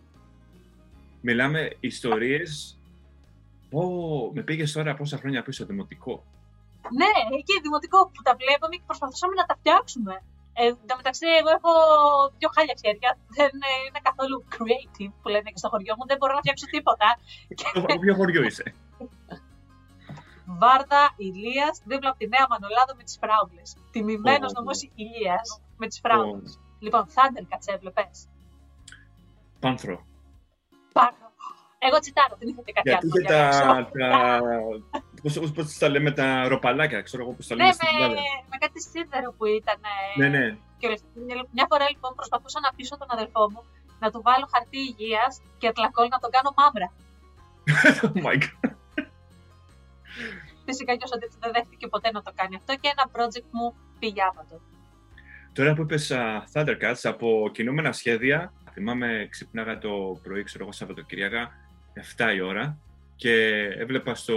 [1.21, 2.77] Μιλάμε ιστορίες...
[3.71, 3.83] Ω,
[4.33, 6.23] με πήγες τώρα πόσα χρόνια πίσω, δημοτικό.
[6.99, 10.23] Ναι, εκεί δημοτικό που τα βλέπαμε και προσπαθούσαμε να τα φτιάξουμε.
[10.53, 11.71] Ε, εν τω μεταξύ, εγώ έχω
[12.37, 13.11] δύο χάλια χέρια.
[13.37, 16.05] Δεν ε, είναι καθόλου creative που λένε και στο χωριό μου.
[16.09, 17.07] Δεν μπορώ να φτιάξω τίποτα.
[17.73, 18.65] Από ποιο χωριό είσαι;
[20.61, 23.63] Βάρδα Ηλίας δίπλα από τη νέα Μανολάδα με τις φράουλε.
[23.91, 24.55] Τιμημένος Ω.
[24.59, 26.49] νομός Ηλίας με τις φράουλε.
[26.79, 28.05] Λοιπόν, Thundercats έβλεπε.
[29.59, 30.05] Πάνθρο.
[30.93, 31.23] Πάνω.
[31.85, 33.19] Εγώ τσιτάρω, δεν είχατε κάτι Γιατί άλλο.
[33.19, 33.89] είχε να τα...
[33.93, 34.83] διαβάσω.
[34.91, 34.99] τα...
[35.23, 38.21] Πώς, πώς τα λέμε, τα ροπαλάκια, ξέρω εγώ πώς τα Ναι, λέμε με, στην Ελλάδα.
[38.51, 39.79] με κάτι σίδερο που ήταν.
[39.83, 40.57] ε, Ναι, ναι.
[40.79, 41.03] Και όλες-
[41.57, 43.61] μια φορά λοιπόν προσπαθούσα να πείσω τον αδελφό μου
[43.99, 46.87] να του βάλω χαρτί υγείας και ατλακόλ να τον κάνω μαύρα.
[48.05, 48.71] Oh my God.
[50.65, 53.75] Φυσικά και ο Σωτήρης δεν δέχτηκε ποτέ να το κάνει αυτό και ένα project μου
[53.99, 54.61] πήγε άπατο.
[55.53, 61.51] Τώρα που είπες α, Thundercats, από κινούμενα σχέδια, θυμάμαι ξυπνάγα το πρωί, ξέρω εγώ, Σαββατοκυριακά,
[62.17, 62.77] 7 η ώρα
[63.15, 64.35] και έβλεπα στο,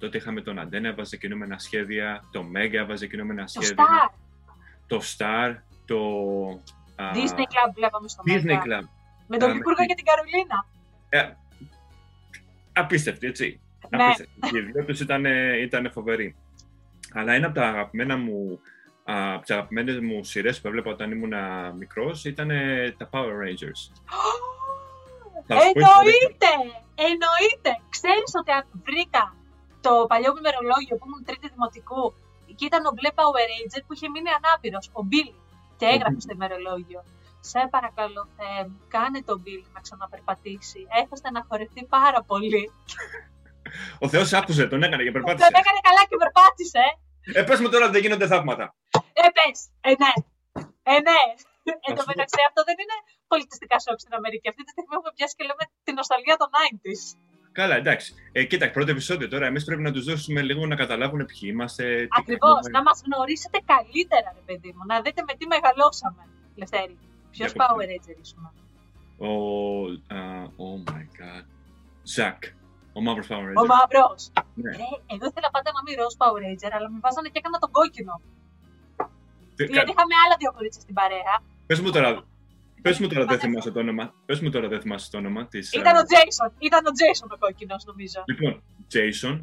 [0.00, 4.14] τότε είχαμε τον Αντένα, έβαζε κινούμενα σχέδια, το Mega έβαζε κινούμενα Το σχέδια, Star,
[4.86, 5.98] το Star, το
[6.96, 8.80] α, Disney Club βλέπαμε στο Disney Mega.
[8.80, 8.84] Club.
[9.26, 10.66] Με τον Α, Λικούργο με- και την Καρολίνα.
[11.08, 11.32] Ε,
[12.72, 13.60] απίστευτη, έτσι.
[13.90, 14.04] Ναι.
[14.04, 14.58] Απίστευτη.
[14.58, 15.24] Οι δύο τους ήταν,
[15.62, 16.36] ήταν φοβεροί.
[17.12, 18.60] Αλλά ένα από τα αγαπημένα μου
[19.04, 21.32] α, από τις αγαπημένες μου σειρές που έβλεπα όταν ήμουν
[21.78, 22.48] μικρός ήταν
[22.96, 23.92] τα Power Rangers.
[25.48, 26.52] Θα σου πω Εννοείται!
[27.08, 27.72] Εννοείται!
[27.96, 29.24] Ξέρεις ότι αν βρήκα
[29.86, 32.02] το παλιό μου ημερολόγιο που ήμουν τρίτη δημοτικού
[32.58, 35.36] και ήταν ο μπλε Power Ranger που είχε μείνει ανάπηρος, ο Billy,
[35.78, 36.24] και Ο έγραφε Billy.
[36.24, 37.00] στο ημερολόγιο.
[37.50, 40.80] Σε παρακαλώ, Θεέ μου, κάνε τον Billy να ξαναπερπατήσει.
[41.02, 42.64] Έχω στεναχωρηθεί πάρα πολύ.
[44.04, 45.48] Ο Θεός άκουσε, τον έκανε και Τον περπάτησε.
[45.62, 46.84] έκανε καλά και περπάτησε.
[47.38, 48.64] Ε, πες μου τώρα ότι δεν γίνονται θαύματα.
[49.22, 49.56] Ε, πες.
[49.88, 50.12] Ε, ναι.
[50.92, 51.20] Ε, ναι.
[51.86, 52.12] Εν τω Ας πούμε.
[52.12, 52.96] μεταξύ, αυτό δεν είναι
[53.34, 54.46] πολιτιστικά σοκ στην Αμερική.
[54.52, 57.02] Αυτή τη στιγμή έχουμε πιάσει και λέμε την νοσταλγία των 90s.
[57.60, 58.08] Καλά, εντάξει.
[58.38, 59.44] Ε, κοίτα, πρώτο επεισόδιο τώρα.
[59.50, 61.84] Εμείς πρέπει να τους δώσουμε λίγο να καταλάβουν ποιοι είμαστε.
[62.00, 62.50] τι Ακριβώς.
[62.50, 62.70] κάνουμε.
[62.76, 64.82] Να μας γνωρίσετε καλύτερα, ρε παιδί μου.
[64.90, 66.22] Να δείτε με τι μεγαλώσαμε.
[66.60, 66.94] Λευτέρη.
[67.34, 67.86] Ποιος Για Power πες.
[67.90, 68.42] Ranger ήσουν.
[69.28, 69.30] Ο.
[70.16, 70.18] α,
[70.66, 71.44] oh my god.
[72.14, 72.40] Ζακ.
[72.98, 73.62] Ο μαύρος Power Ranger.
[73.62, 74.20] Ο μαύρος.
[74.64, 74.70] Ναι.
[74.84, 77.70] Ε, εγώ ήθελα πάντα να μην ροζ Power Ranger, αλλά με βάζανε και έκανα τον
[77.78, 78.14] κόκκινο.
[79.56, 81.34] Τι- Γιατί είχαμε άλλα δύο κορίτσια στην παρέα.
[81.66, 82.08] Πες μου τώρα,
[82.84, 84.14] πες μου τώρα δεν θυμάσαι το όνομα.
[84.26, 85.72] Πες μου τώρα δεν θυμάσαι το όνομα της...
[85.72, 86.50] Ήταν α, ο Jason.
[86.58, 88.24] Ήταν ο Jason ο κόκκινος, νομίζω.
[88.26, 89.36] Λοιπόν, Jason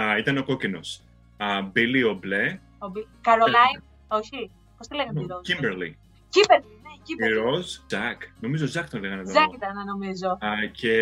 [0.00, 1.02] α, ήταν ο κόκκινος.
[1.36, 2.60] Α, Billy ο μπλε.
[2.78, 4.50] Ο Μπι- Caroline, όχι.
[4.76, 5.40] Πώς τη λέγανε τη ροζ.
[5.48, 5.90] Kimberly.
[6.34, 7.34] Kimberly, ναι, Η Kimberly.
[7.38, 8.18] Ροζ, Jack.
[8.40, 9.32] Νομίζω Jack τον λέγανε εδώ.
[9.32, 10.28] Zack ήταν, νομίζω.
[10.28, 10.94] Α, και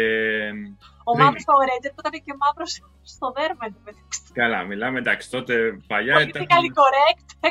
[1.09, 1.18] Ο Trini.
[1.22, 2.72] μαύρος Power Ranger που ήταν και μαύρος
[3.12, 4.20] στο δέρμα εντωμεταξύ.
[4.40, 5.55] καλά, μιλάμε εντάξει, τότε
[5.87, 6.42] παλιά ήταν...
[6.42, 7.50] Politically correct, 100%.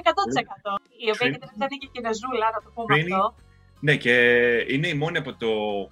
[1.06, 1.40] Η οποία Trini.
[1.40, 3.02] και ήταν και κινεζούλα, να το πούμε Trini.
[3.02, 3.24] αυτό.
[3.84, 4.16] Ναι, και
[4.68, 5.48] είναι η μόνη από το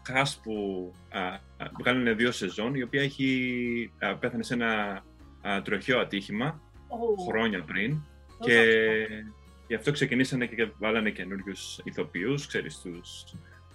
[0.08, 1.40] cast που α, α,
[1.80, 5.04] βγάλανε δύο σεζόν, η οποία έχει, α, πέθανε σε ένα
[5.42, 8.02] α, τροχαίο ατύχημα Ου, χρόνια πριν δεν
[8.40, 8.64] και
[9.08, 13.24] το γι' αυτό ξεκινήσανε και βάλανε καινούριους ηθοποιούς, ξέρεις, τους,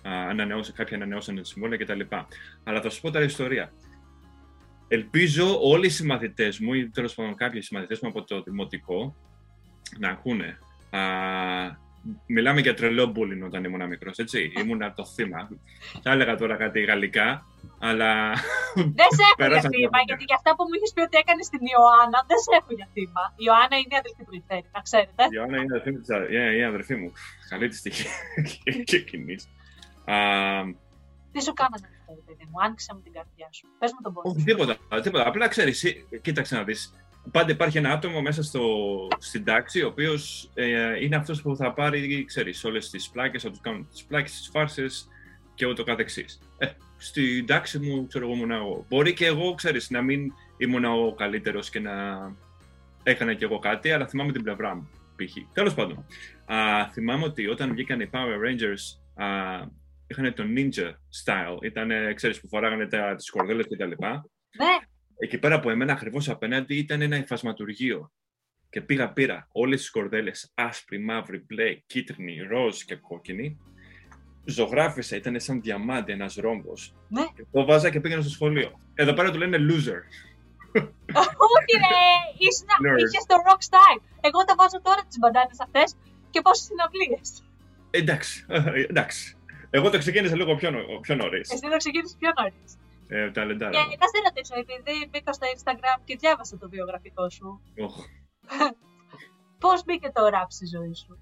[0.03, 2.01] α, ανανεώσα, κάποιοι ανανεώσανε τη συμβόλαια κτλ.
[2.65, 3.73] Αλλά θα σου πω τώρα ιστορία.
[4.89, 9.17] Ελπίζω όλοι οι συμμαθητές μου ή τέλος πάντων κάποιοι συμμαθητές μου από το δημοτικό
[9.99, 10.59] να ακούνε.
[10.91, 11.01] Α,
[12.27, 14.53] μιλάμε για τρελό bullying όταν ήμουν μικρός, έτσι.
[14.61, 15.49] Ήμουνα το θύμα.
[16.03, 17.29] Θα έλεγα τώρα κάτι γαλλικά,
[17.79, 18.11] αλλά
[19.01, 21.17] Δεν σε έχω για Περάσαν θύμα, τα γιατί για αυτά που μου είχες πει ότι
[21.23, 23.23] έκανες στην Ιωάννα, δεν σε έχω για θύμα.
[23.41, 25.23] Η Ιωάννα είναι η αδελφή του Λιθέρη, να ξέρετε.
[25.33, 27.09] Η Ιωάννα είναι αδερφή μου, της α- είναι η αδερφή μου.
[27.51, 28.05] Καλή της τύχη
[28.89, 29.35] και εκείνη.
[31.33, 33.67] Τι σου κάνανε αυτό, παιδί μου, άνοιξε μου την καρδιά σου.
[33.79, 34.25] Πες μου τον πόνο.
[34.31, 35.25] Όχι, τίποτα, τίποτα.
[35.29, 35.79] Απλά ξέρεις,
[36.23, 36.81] κοίταξε να δεις.
[37.31, 38.63] Πάντα υπάρχει ένα άτομο μέσα στο,
[39.19, 40.51] στην τάξη, ο οποίος
[41.01, 44.49] είναι αυτός που θα πάρει, ξέρεις, όλες τις πλάκες, θα τους κάνουν τις πλάκες, τις
[44.53, 45.09] φάρσες
[45.55, 46.39] και ούτω καθεξής.
[46.59, 48.87] Ε, στην τάξη μου, ξέρω εγώ, ήμουν εγώ.
[48.89, 51.93] Μπορεί και εγώ, ξέρεις, να μην ήμουν ο καλύτερος και να
[53.03, 54.91] έκανα κι εγώ κάτι, αλλά θυμάμαι την πλευρά μου.
[55.17, 55.53] Π.χ.
[55.53, 56.07] Τέλος πάντων,
[56.45, 59.27] α, θυμάμαι ότι όταν βγήκαν οι Power Rangers, α,
[60.07, 60.91] είχαν το Ninja
[61.25, 61.63] style.
[61.63, 64.29] Ήταν, ξέρεις, που φοράγανε τα, τις κορδέλες και τα λοιπά.
[64.57, 64.87] Ναι,
[65.19, 68.13] Εκεί πέρα από εμένα, ακριβώς απέναντι, ήταν ένα υφασματουργείο.
[68.71, 73.59] Και πήγα, πήρα όλες τις κορδέλες, άσπρη, μαύρη, μπλε, κίτρινη, ροζ και κόκκινη.
[74.45, 76.95] Ζωγράφισα, ήταν σαν διαμάντι ένας ρόμβος.
[77.09, 77.23] ναι.
[77.37, 78.81] Και το βάζα και πήγαινα στο σχολείο.
[78.95, 80.01] Εδώ πέρα του λένε loser.
[81.55, 82.05] Όχι, ρε!
[82.39, 82.99] Ήσουν, Nerd.
[82.99, 84.01] είχες το rock style.
[84.21, 85.97] Εγώ τα βάζω τώρα τις μπαντάνες αυτές
[86.31, 87.43] και πόσε συναυλίες.
[87.91, 88.45] Εντάξει,
[88.89, 89.37] εντάξει.
[89.71, 91.51] Εγώ το ξεκίνησα λίγο πιο, νω- πιο νωρίς.
[91.51, 92.77] Εσύ το ξεκίνησες πιο νωρίς.
[93.09, 93.71] Ε, ταλεντάρα.
[93.71, 97.97] Και να σε ρωτήσω, επειδή μπήκα στο Instagram και διάβασα το βιογραφικό σου, Οχ.
[99.63, 101.19] πώς μπήκε το rap στη ζωή σου;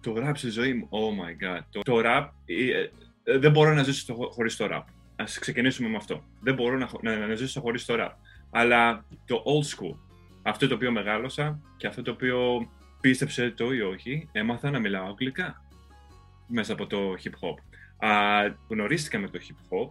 [0.00, 1.60] Το rap στη ζωή μου, oh my god.
[1.70, 2.88] Το, το rap, ε,
[3.24, 4.84] ε, δεν μπορώ να ζήσω το, χωρίς το rap.
[5.16, 6.22] Ας ξεκινήσουμε με αυτό.
[6.40, 8.10] Δεν μπορώ να, χω- να, να ζήσω χωρίς το rap.
[8.50, 9.96] Αλλά το old school,
[10.42, 12.68] αυτό το οποίο μεγάλωσα και αυτό το οποίο
[13.00, 15.64] πίστεψε το ή όχι, έμαθα να μιλάω αγγλικά
[16.46, 17.54] μέσα από το hip hop.
[18.08, 18.10] Α,
[18.68, 19.90] γνωρίστηκα με το hip hop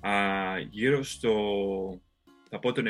[0.00, 0.10] α,
[0.70, 1.34] γύρω στο,
[2.48, 2.82] θα πω το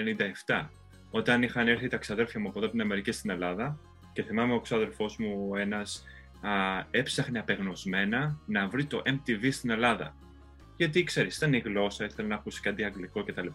[0.46, 0.66] 97,
[1.10, 3.78] όταν είχαν έρθει τα ξαδέρφια μου από εδώ την Αμερική στην Ελλάδα
[4.12, 6.04] και θυμάμαι ο ξάδερφός μου ένας
[6.40, 6.50] α,
[6.90, 10.14] έψαχνε απεγνωσμένα να βρει το MTV στην Ελλάδα.
[10.76, 13.46] Γιατί ξέρεις, ήταν η γλώσσα, ήθελε να ακούσει κάτι αγγλικό κτλ.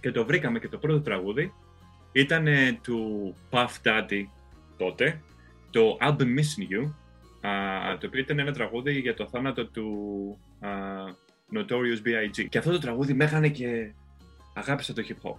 [0.00, 1.52] Και το βρήκαμε και το πρώτο τραγούδι
[2.12, 4.24] ήταν ε, του Puff Daddy
[4.76, 5.22] τότε,
[5.70, 6.92] το I'll Be Missing You,
[7.48, 9.88] α, το οποίο ήταν ένα τραγούδι για το θάνατο του
[10.60, 10.68] α,
[11.52, 12.48] Notorious B.I.G.
[12.48, 13.92] Και αυτό το τραγούδι με έκανε και
[14.54, 15.36] αγάπησα το hip hop.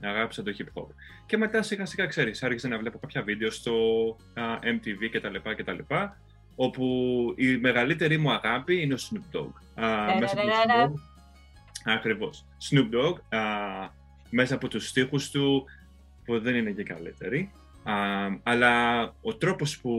[0.00, 0.86] Αγάπησα το hip hop.
[1.26, 3.72] Και μετά σιγά σιγά ξέρεις, άρχισα να βλέπω κάποια βίντεο στο
[4.34, 5.50] α, MTV κτλ.
[5.56, 5.94] κτλ
[6.56, 6.84] όπου
[7.36, 9.82] η μεγαλύτερη μου αγάπη είναι ο Snoop Dogg.
[9.84, 10.86] Α, μέσα από το Τερερερε.
[10.86, 10.92] Snoop Dogg,
[11.84, 12.44] ακριβώς.
[12.70, 13.40] Snoop Dogg, α,
[14.30, 15.64] μέσα από τους στίχους του,
[16.24, 17.92] που δεν είναι και καλύτεροι, α,
[18.42, 19.92] αλλά ο τρόπος που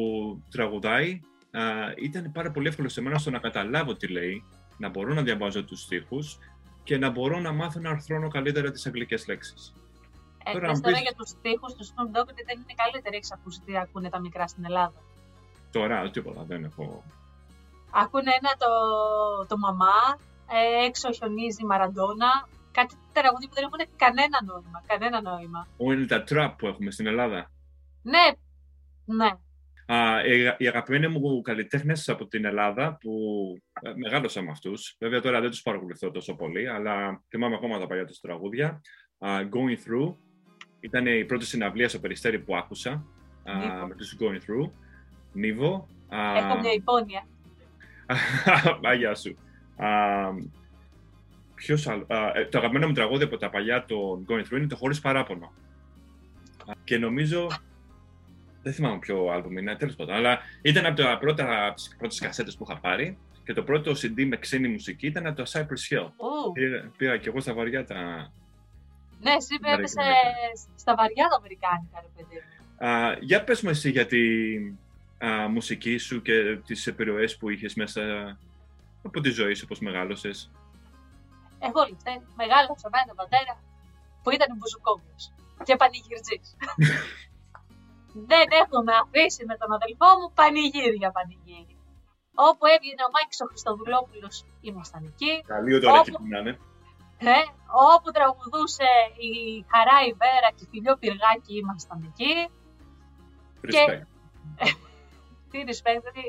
[0.51, 1.19] τραγουδάει
[1.51, 1.61] α,
[2.03, 4.43] ήταν πάρα πολύ εύκολο σε μένα στο να καταλάβω τι λέει,
[4.77, 6.37] να μπορώ να διαβάζω τους στίχους
[6.83, 9.73] και να μπορώ να μάθω να αρθρώνω καλύτερα τις αγγλικές λέξεις.
[10.43, 12.73] Ε, Τώρα, πες αν τώρα πεις- για τους τοίχου του Snoop Dogg ότι δεν είναι
[12.75, 13.15] καλύτεροι.
[13.15, 15.01] Έχει ακούσει τι ακούνε τα μικρά στην Ελλάδα.
[15.71, 17.03] Τώρα, τίποτα, δεν έχω...
[17.91, 18.67] Ακούνε ένα το,
[19.47, 20.17] το μαμά,
[20.49, 22.47] ε, έξω χιονίζει Μαραντόνα.
[22.71, 24.83] Κάτι τραγούδι που δεν έχουν κανένα νόημα.
[24.87, 25.67] Κανένα νόημα.
[25.77, 27.51] Ω, είναι τα trap που έχουμε στην Ελλάδα.
[28.01, 28.25] Ναι,
[29.05, 29.29] ναι.
[29.89, 33.11] Α, οι- οι αγαπημένοι μου καλλιτέχνες από την Ελλάδα που
[33.81, 34.95] ε, μεγάλωσα με αυτούς.
[34.99, 38.81] Βέβαια τώρα δεν τους παρακολουθώ τόσο πολύ, αλλά θυμάμαι ακόμα τα παλιά τους τραγούδια.
[39.17, 40.15] Α, Going Through
[40.79, 43.05] ήταν η πρώτη συναυλία στο περιστέρι που άκουσα
[43.43, 43.87] α, Νίβο.
[43.87, 44.71] με τους Going Through.
[45.33, 45.87] Νίβο.
[46.09, 47.27] α, Έχω μια υπόνοια.
[48.91, 49.35] Αγιά σου.
[49.77, 49.87] Α,
[51.55, 52.05] ποιος άλλο.
[52.09, 54.99] Α, ε, το αγαπημένο μου τραγούδι από τα παλιά των Going Through είναι το Χωρίς
[55.01, 55.53] Παράπονο.
[56.65, 57.47] Α, Και νομίζω.
[58.67, 60.15] Δεν θυμάμαι ποιο άλμπουμ είναι, τέλος πάντων.
[60.15, 63.17] Αλλά ήταν από τα πρώτα, τις πρώτες κασέτες που είχα πάρει.
[63.43, 66.03] Και το πρώτο CD με ξένη μουσική ήταν από το Cypress Hill.
[66.05, 66.51] Ου.
[66.53, 67.95] Πήγα, πήγα και εγώ στα βαριά τα...
[69.19, 70.69] Ναι, εσύ έπεσε Αμερικάνικα.
[70.75, 72.41] στα βαριά τα Αμερικάνικα, ρε παιδί.
[72.79, 72.87] μου.
[72.87, 74.19] Α, για πες μου εσύ για τη
[75.25, 78.01] α, μουσική σου και τις επιρροές που είχες μέσα
[79.03, 80.51] από τη ζωή σου, πώς μεγάλωσες.
[81.59, 83.61] Εγώ λοιπόν, μεγάλωσα με έναν πατέρα
[84.23, 86.55] που ήταν μπουζουκόβιος και πανηγυρτζής.
[88.31, 91.75] Δεν έχουμε αφήσει με τον αδελφό μου πανηγύρια πανηγύρι.
[92.47, 94.35] Όπου έβγαινε ο Μάκης ο Χριστοδουλόπουλος
[94.69, 95.33] ήμασταν εκεί.
[95.53, 96.53] Καλή τώρα Όπου- εκεί που να είναι.
[97.33, 97.41] Ε,
[97.93, 98.89] όπου τραγουδούσε
[99.29, 99.31] η
[99.71, 102.33] Χαρά η Βέρα και η Φιλιό Πυργάκη ήμασταν εκεί.
[103.67, 104.05] Respect.
[105.49, 106.25] Τι respect, δηλαδή.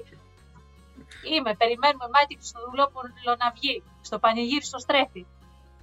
[1.32, 5.22] Είμαι, περιμένουμε Μάκη Χριστοδουλόπουλο να βγει στο πανηγύρι στο στρέφι.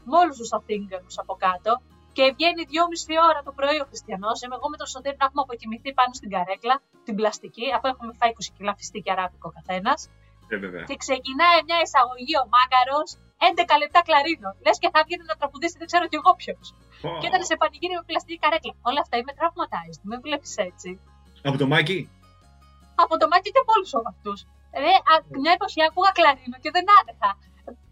[0.08, 1.72] Με όλους τους Αθήγανου από κάτω.
[2.18, 4.36] Και βγαίνει δυόμιση ώρα το πρωί ο Χριστιανός.
[4.44, 6.76] Είμαι εγώ με τον Σωτήρη να έχουμε αποκοιμηθεί πάνω στην καρέκλα,
[7.08, 10.00] την πλαστική, αφού έχουμε φάει 20 κιλά φιστίκι αράπικο καθένας.
[10.54, 10.84] Ε, βέβαια.
[10.90, 13.00] Και ξεκινάει μια εισαγωγή ο Μάκαρο,
[13.50, 14.50] 11 λεπτά κλαρίνο.
[14.66, 16.66] Λες και θα βγαίνει να τραγουδήσει, δεν ξέρω κι εγώ ποιος.
[17.04, 17.10] Πω.
[17.22, 18.74] Και ήταν σε πανηγύρι με πλαστική καρέκλα.
[18.90, 20.02] Όλα αυτά είμαι τραυματized.
[20.10, 20.90] Με βλέπεις έτσι.
[21.50, 22.00] Από το Μάκη;
[23.04, 24.40] Από το Μάκη και από όλους αυτούς.
[24.84, 27.30] Ρε, α, μια εποχή άκουγα κλαρίνο και δεν άντεχα.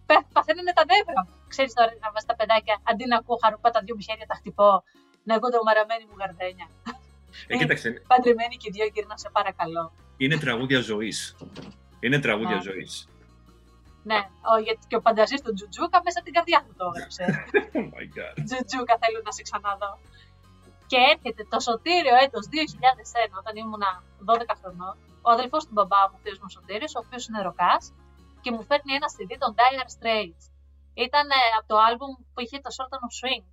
[0.09, 1.33] Πε- Παθαίνανε τα νεύρα μου.
[1.53, 4.35] Ξέρεις τώρα να βάζεις τα παιδάκια αντί να ακούω χαρουπά τα δυο μου χέρια τα
[4.39, 4.71] χτυπώ,
[5.27, 6.67] να ακούω το μαραμένη μου γαρδένια.
[7.47, 9.83] Ε, κοίταξε, Παντρεμένη και δυο γύρνα, σε παρακαλώ.
[10.23, 11.17] είναι τραγούδια ζωής.
[12.05, 12.65] Είναι τραγούδια Α.
[12.69, 12.93] ζωής.
[14.09, 17.23] Ναι, ο, γιατί και ο πανταζής του Τζουτζούκα μέσα στην καρδιά μου το έγραψε.
[17.77, 18.35] Oh my god.
[18.47, 19.91] Τζουτζούκα, θέλω να σε ξαναδώ.
[20.89, 23.89] Και έρχεται το σωτήριο έτος 2001, όταν ήμουνα
[24.25, 24.95] 12 χρονών,
[25.27, 27.83] ο αδελφός του μπαμπά μου, ο θείος μου Σωτήριος, ο οποίος είναι ροκάς,
[28.43, 30.43] και μου φέρνει ένα CD των Dire Straits.
[31.05, 33.45] Ήταν ε, από το άλμπουμ που είχε το Sultan of Swing.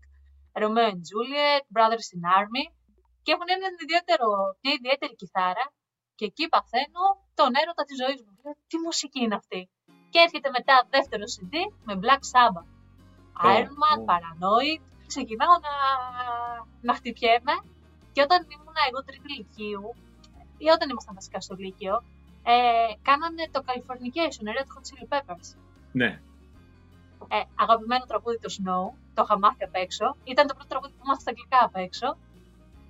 [0.60, 2.64] Romeo and Juliet, Brothers in Army,
[3.22, 4.28] και έχουν έναν ιδιαίτερο,
[4.62, 5.66] μια ιδιαίτερη κιθάρα,
[6.16, 7.04] και εκεί παθαίνω
[7.38, 8.32] τον έρωτα της ζωής μου.
[8.42, 9.60] Λέω, τι μουσική είναι αυτή.
[10.12, 11.54] Και έρχεται μετά δεύτερο CD
[11.86, 12.70] με Black Sabbath.
[13.44, 14.06] Ω, Iron Man, ω.
[14.10, 14.82] Paranoid.
[15.12, 15.74] Ξεκινάω να,
[16.86, 17.54] να χτυπιέμαι
[18.12, 19.84] και όταν ήμουν εγώ τρίτη λυκείου,
[20.64, 21.94] ή όταν ήμασταν βασικά στο Λύκειο,
[22.42, 25.48] ε, κάνανε το Californication, Red Hot Chili Peppers.
[25.92, 26.10] Ναι.
[27.32, 30.06] Ε, αγαπημένο τραγούδι το Snow, το είχα μάθει απ' έξω.
[30.32, 32.08] Ήταν το πρώτο τραγούδι που μάθα στα αγγλικά απ' έξω.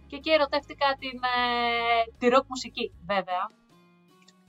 [0.08, 3.42] Και εκεί ερωτεύτηκα την, ε, τη rock μουσική, βέβαια.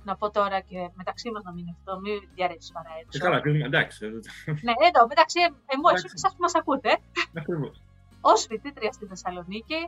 [0.03, 3.19] Να πω τώρα και μεταξύ μας να μην είναι αυτό, μην διαρρεύσει παρά Ε, έξω.
[3.25, 3.65] καλά, κλείνουμε.
[3.65, 4.05] Εντάξει.
[4.05, 5.39] ε, Ναι, εδώ, μεταξύ
[5.73, 6.05] εμού, Εντάξει.
[6.05, 6.91] εσείς που μας ακούτε,
[7.41, 7.75] Ακριβώς.
[8.21, 9.81] Ω φοιτήτρια στη Θεσσαλονίκη,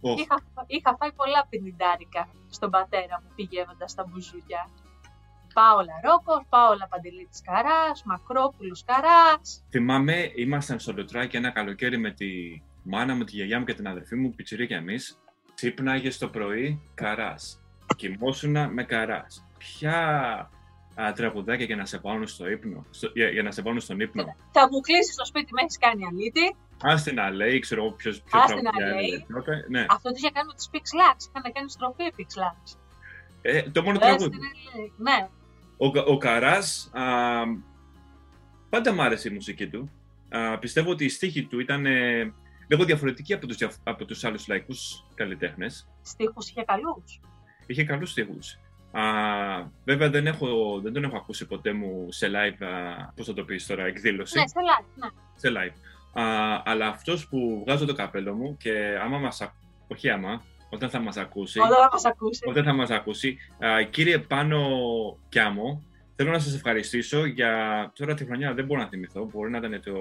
[0.00, 4.68] Οχ, είχα, είχα φάει πολλά πινιντάρικα στον πατέρα μου πηγαίνοντας στα μπουζούκια.
[5.54, 9.64] Πάολα Ρόκο, Πάολα Παντελήτης Καράς, Μακρόπουλος Καράς.
[9.70, 12.26] Θυμάμαι, ήμασταν στο Λουτράκι ένα καλοκαίρι με τη
[12.82, 15.18] μάνα μου, τη γιαγιά μου και την αδερφή μου, πιτσιρίκια εμείς.
[15.54, 17.60] Ξύπναγε το πρωί καράς.
[17.96, 19.46] Κοιμόσουνα με καράς.
[19.58, 19.98] Ποια
[21.02, 24.00] α, τραγουδάκια για να σε βάλουν στο ύπνο, στο- για, για να σε βάλουν στον
[24.00, 24.24] ύπνο.
[24.52, 26.56] Θα μου κλείσεις το σπίτι, με έχεις κάνει αλήτη.
[26.82, 29.04] Άστε να λέει, ξέρω εγώ ποιος, ποιο Άστε να τραγουδιά λέει.
[29.04, 29.64] έλεγε τότε.
[29.68, 29.86] Ναι.
[29.90, 31.16] Αυτό τι είχε κάνει με του Pix Lux.
[31.36, 32.78] Είχαν κάνει στροφή Pix Lux.
[33.42, 34.30] Ε, το μόνο Λες τραγούδι.
[34.30, 34.92] την Ελλήνη.
[34.96, 35.28] Ναι,
[35.78, 37.02] Ο, Κα- ο Καράς, α,
[38.70, 39.90] πάντα μ' άρεσε η μουσική του.
[40.28, 42.32] Α, πιστεύω ότι η στίχη του ήταν ε,
[42.68, 45.88] λίγο διαφορετική από τους, διαφ- από τους άλλους λαϊκούς καλλιτέχνες.
[46.02, 47.20] στίχους είχε καλούς.
[47.66, 48.58] Είχε καλούς στίχους.
[48.92, 49.02] Α,
[49.84, 53.44] βέβαια δεν, έχω, δεν τον έχω ακούσει ποτέ μου σε live, α, πώς θα το
[53.44, 54.38] πεις τώρα, εκδήλωση.
[54.38, 54.84] Ναι, σε live.
[54.96, 55.08] Ναι.
[55.36, 55.74] Σε live.
[56.22, 59.54] Α, αλλά αυτός που βγάζω το καπέλο μου και άμα μας ακ-
[59.88, 62.40] όχι άμα, όταν θα μας ακούσει, Όταν θα μας ακούσει.
[62.48, 63.38] όταν θα μας ακούσει.
[63.64, 64.60] Α, κύριε Πάνο
[65.28, 65.82] Κιάμο,
[66.16, 67.52] θέλω να σας ευχαριστήσω για
[67.94, 69.92] τώρα τη χρονιά δεν μπορώ να θυμηθώ, μπορεί να ήταν το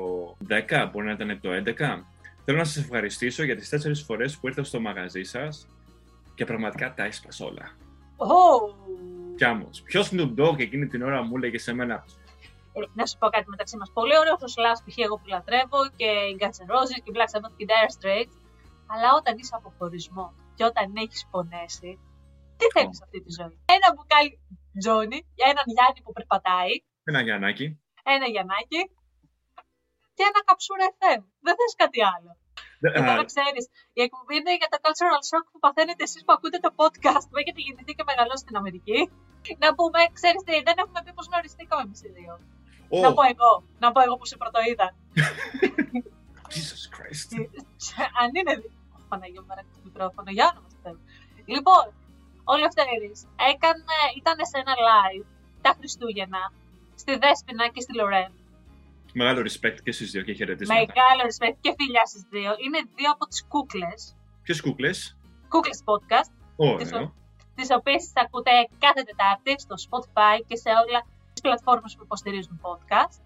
[0.48, 2.06] 10, μπορεί να ήταν το 11.
[2.46, 5.68] Θέλω να σας ευχαριστήσω για τις τέσσερις φορές που ήρθα στο μαγαζί σας
[6.36, 7.72] και πραγματικά τα έσπασα όλα.
[8.18, 8.28] Ω!
[9.36, 12.06] Κιάμος, ποιος Snoop Dogg εκείνη την ώρα μου έλεγε σε μένα;
[12.74, 13.92] Ε, να σου πω κάτι μεταξύ μας.
[13.94, 14.98] Πολύ ωραίο ο Slash π.χ.
[14.98, 17.92] εγώ που λατρεύω και οι Guns N' Roses και οι Black Sabbath και οι Dire
[17.98, 18.36] Straits.
[18.94, 21.92] Αλλά όταν είσαι από χωρισμό και όταν έχεις πονέσει,
[22.60, 23.04] τι θέλεις Ω.
[23.06, 24.32] αυτή τη ζωή; Ένα μπουκάλι
[24.80, 26.74] Τζόνι για έναν Γιάννη που περπατάει,
[27.12, 27.68] ένα Γιαννάκι.
[28.16, 28.82] ένα Γιαννάκι
[30.16, 31.22] και ένα καψούρα FM.
[31.46, 32.32] Δεν θες κάτι άλλο.
[32.82, 33.64] Δε- Και α, τώρα ξέρεις,
[33.98, 37.38] η εκπομπή είναι για το cultural shock που παθαίνετε εσείς που ακούτε το podcast που
[37.42, 39.00] έχετε γεννηθεί και μεγαλώσει στην Αμερική.
[39.64, 42.34] Να πούμε, ξέρεις τι, δεν έχουμε πει πώ γνωριστήκαμε εμείς οι δύο.
[42.96, 43.52] Ω, Να πω εγώ,
[43.84, 44.88] να πω εγώ που σε πρωτοείδα.
[46.56, 47.30] Jesus Christ.
[48.22, 48.54] Αν είναι.
[49.10, 51.00] Δι- Ω, Παναγία μου, το μικρόφωνο, για όνομα του Θεού.
[51.54, 51.86] Λοιπόν,
[52.52, 53.20] ο Λευτέρης
[53.52, 53.84] έκανε,
[54.20, 55.26] ήταν σε ένα live
[55.62, 56.44] τα Χριστούγεννα
[56.96, 58.32] στη Δέσποινα και στη Λορέν.
[59.14, 60.80] Μεγάλο respect και στις δύο και χαιρετίσματα.
[60.88, 62.52] Μεγάλο respect και φιλιά στις δύο.
[62.66, 65.18] Είναι δύο από τις κούκλες, Ποιες κούκλες;
[65.50, 66.32] κούκλες podcast,
[66.78, 67.14] τις, Ωραίο.
[67.56, 71.00] τις οποίες τις ακούτε κάθε Τετάρτη στο Spotify και σε όλα
[71.34, 73.18] τις πλατφόρμες που υποστηρίζουν podcast.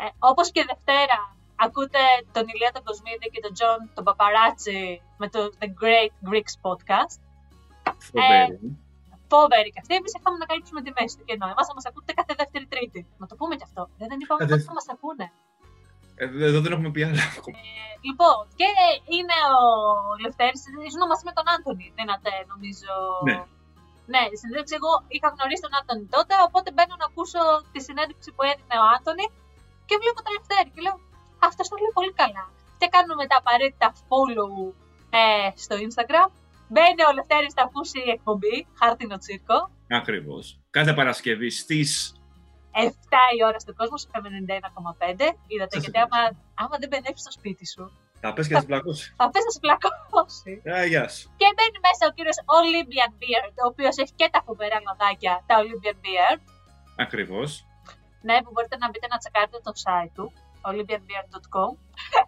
[0.00, 2.02] Ε, όπως και Δευτέρα ακούτε
[2.34, 4.80] τον Ηλία τον Κοσμίδη και τον Τζον τον Παπαράτσι
[5.22, 7.18] με το The Great Greeks Podcast.
[8.10, 8.58] Φοβερή.
[9.32, 9.92] Φόβερη και αυτή.
[10.00, 11.46] Εμείς είχαμε να καλύψουμε τη μέση του κενό.
[11.54, 13.00] Εμάς θα μας ακούτε κάθε Δεύτερη Τρίτη.
[13.20, 13.82] Να το πούμε κι αυτό.
[13.98, 15.26] Δεν, δεν είπαμε Κάθε- πότε θα μας ακούνε.
[16.20, 17.24] Ε, Εδώ δεν έχουμε πει άλλα.
[18.08, 18.68] Λοιπόν, και
[19.16, 19.60] είναι ο
[20.24, 22.92] Λευτέρης, ήσουν μαζί με τον Άντωνη, δίνατε νομίζω.
[23.28, 23.38] Ναι.
[24.12, 27.40] Ναι, η συνέντευξη εγώ είχα γνωρίσει τον Άντωνη τότε, οπότε μπαίνω να ακούσω
[27.72, 29.26] τη συνέντευξη που έδινε ο Άντωνη
[29.88, 30.96] και βλέπω τον Λευτέρη και λέω
[31.46, 32.44] αυτό το λέει πολύ καλά.
[32.80, 34.52] Και κάνουμε τα απαραίτητα follow
[35.20, 36.30] ε, στο Instagram.
[36.72, 39.58] Μπαίνει ο Λευτέρης να ακούσει η εκπομπή, χάρτινο τσίρκο.
[40.00, 40.44] Ακριβώς.
[40.70, 42.12] Κάθε Παρασκευή στις.
[42.72, 42.80] 7
[43.38, 45.34] η ώρα στον κόσμο, στο FM 91,5.
[45.52, 46.20] Είδατε, Σας γιατί άμα,
[46.62, 47.84] άμα δεν μπαινεύει στο σπίτι σου,
[48.22, 49.06] Θα πες και θα πλακώσει.
[49.20, 50.52] θα πες να σε πλακώσει.
[50.76, 51.24] Α, γεια σου.
[51.40, 55.54] Και μπαίνει μέσα ο κύριος Olympian Beard, ο οποίος έχει και τα φοβερά λαδάκια, τα
[55.62, 56.40] Olympian Beard.
[57.04, 57.48] Ακριβώς.
[58.26, 60.26] Ναι, που μπορείτε να μπείτε να τσεκάρετε το site του,
[60.72, 61.70] olympianbeard.com.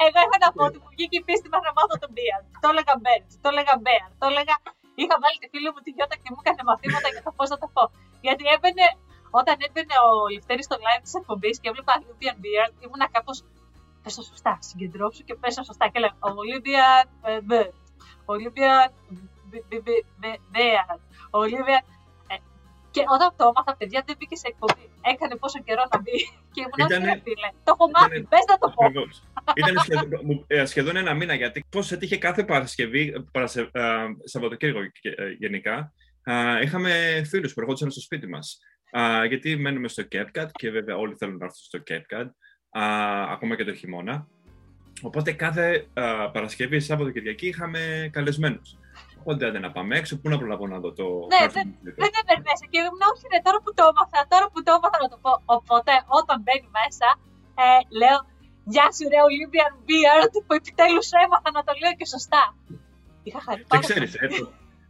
[0.07, 2.45] Εγώ είχα να πω ότι μου βγήκε η πίστη μας να μάθω τον Beard.
[2.63, 4.55] Το έλεγα Beard, το έλεγα Beard, το έλεγα...
[5.01, 7.59] Είχα βάλει τη φίλη μου τη Γιώτα και μου έκανε μαθήματα για το πώς να
[7.63, 7.83] το πω.
[8.27, 8.87] Γιατί έμπαινε,
[9.41, 13.37] όταν έμπαινε ο Λευτέρης στο live της εκπομπής και έβλεπα Olympian Beard, ήμουνα κάπως.
[14.03, 15.85] Πες το σωστά, συγκεντρώσου και πες το σωστά.
[15.93, 17.75] Και λέω Olympian ε, Beard.
[18.33, 18.89] Olympian
[20.55, 20.99] Beard.
[21.43, 22.00] Olympian ε,
[22.95, 24.85] και όταν το έμαθα, παιδιά, δεν μπήκε σε εκπομπή.
[25.13, 26.17] Έκανε πόσο καιρό να μπει.
[26.55, 27.49] Και ήμουν Ήτανε- όχι, ρε φίλε.
[27.67, 28.07] Το έχω μάθει.
[28.07, 28.85] ήτανε- Πες να το πω.
[28.85, 29.15] Ακριβώς.
[29.61, 33.83] Ήταν σχεδόν, μου- ε, σχεδόν ένα μήνα γιατί πώς έτυχε κάθε Παρασκευή, παρασε, α,
[34.25, 35.93] Σαββατοκύριακο και- ε, γενικά,
[36.33, 36.91] α, είχαμε
[37.31, 38.59] φίλους που ερχόντουσαν στο σπίτι μας.
[39.29, 42.29] Γιατί μένουμε στο CapCut και βέβαια όλοι θέλουν να έρθουν στο CapCut,
[42.83, 42.85] α,
[43.33, 44.27] ακόμα και το χειμώνα.
[45.03, 48.77] Οπότε κάθε α, Παρασκευή, Σάββατο Κυριακή είχαμε καλεσμένους.
[49.21, 51.07] Οπότε άντε να πάμε έξω, πού να προλαβώ να δω το.
[51.33, 51.75] Ναι, χάρτη μου.
[52.03, 55.09] Δεν έπαιρνε και ήμουν όχι ρε, τώρα που το έμαθα, τώρα που το έμαθα να
[55.13, 55.33] το πω.
[55.57, 57.09] Οπότε όταν μπαίνει μέσα,
[57.63, 57.69] ε,
[58.01, 58.19] λέω
[58.75, 62.43] Γεια σου ρε Olympian Beard που επιτέλους έμαθα να το λέω και σωστά.
[63.23, 64.35] Είχα χαρεί Και πάρα ξέρεις, πολύ.
[64.35, 64.39] ε,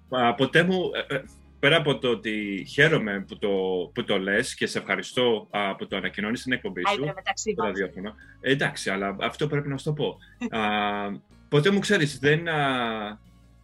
[0.09, 1.23] το- α, ποτέ μου, ε, ε,
[1.59, 2.35] πέρα από το ότι
[2.75, 3.49] χαίρομαι που το,
[3.95, 7.13] που το λες και σε ευχαριστώ α, που το ανακοινώνεις στην εκπομπή Άι, σου, ρε,
[7.15, 7.71] μεταξύ το μας.
[7.71, 8.15] ραδιόφωνο.
[8.41, 10.17] Ε, εντάξει, αλλά αυτό πρέπει να σου το πω.
[10.59, 10.61] Α,
[11.49, 12.59] ποτέ μου ξέρεις, δεν, α,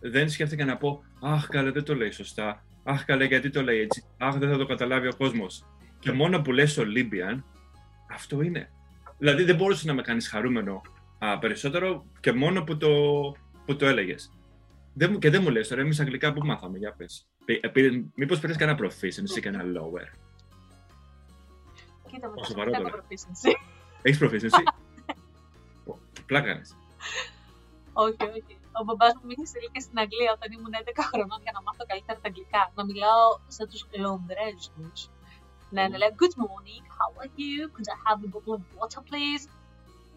[0.00, 2.64] δεν σκέφτηκα να πω «Αχ, καλά, δεν το λέει σωστά.
[2.84, 4.04] Αχ, καλά, γιατί το λέει έτσι.
[4.18, 5.64] Αχ, δεν θα το καταλάβει ο κόσμος».
[5.98, 7.42] Και μόνο που λες Olympian,
[8.10, 8.70] αυτό είναι.
[9.18, 10.82] Δηλαδή δεν μπορούσε να με κάνεις χαρούμενο
[11.18, 12.88] α, περισσότερο και μόνο που το,
[13.66, 14.30] που το έλεγες.
[14.94, 17.28] Δεν, μου- και δεν μου λες τώρα, εμείς αγγλικά που μάθαμε, για πες.
[17.44, 20.16] Πη- ε, πήρε- Μήπως πήρες κανένα proficiency και ένα lower;
[22.06, 22.82] Κοίτα με Όσο το βαρότερο.
[22.88, 23.52] κάνω proficiency.
[24.02, 24.62] Έχεις proficiency?
[25.84, 26.76] Πω, Πλάκα κάνεις.
[27.92, 28.58] όχι, όχι.
[28.80, 31.60] Ο μπαμπάς μου με είχε στείλει και στην Αγγλία όταν ήμουν 11 χρονών για να
[31.66, 32.62] μάθω καλύτερα τα αγγλικά.
[32.76, 34.66] Να μιλάω σαν τους Λονδρέζους.
[35.74, 37.60] Ναι, να λέω Good morning, how are you?
[37.74, 39.44] Could I have a bottle of water, please?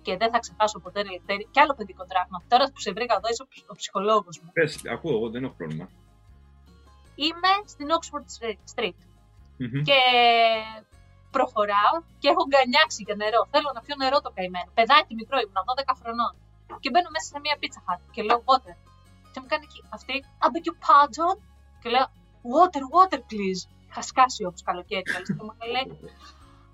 [0.05, 2.37] Και δεν θα ξεχάσω ποτέ, ρε Λευτέρη, και άλλο παιδικό τραύμα.
[2.51, 4.49] Τώρα που σε βρήκα εδώ, είσαι ο ψ- ο ψυχολόγος μου.
[4.53, 5.87] Πες, ακούω εγώ, δεν έχω πρόβλημα.
[7.25, 8.27] Είμαι στην Oxford
[8.73, 8.99] Street
[9.57, 9.81] Μμμ.
[9.89, 9.99] και
[11.35, 13.41] προχωράω και έχω γκανιάξει για νερό.
[13.53, 14.69] Θέλω να πιω νερό το καημένο.
[14.77, 16.33] Παιδάκι μικρό ήμουν, 12 χρονών.
[16.81, 18.75] Και μπαίνω μέσα σε μια πίτσα hut και λέω water.
[19.31, 21.35] Και μου κάνει εκεί αυτή, I beg your pardon.
[21.81, 22.07] Και λέω
[22.55, 23.61] water, water please.
[23.89, 25.33] Είχα σκάσει όπως καλοκαίρι, μάλιστα.
[25.37, 25.85] Και μου λέει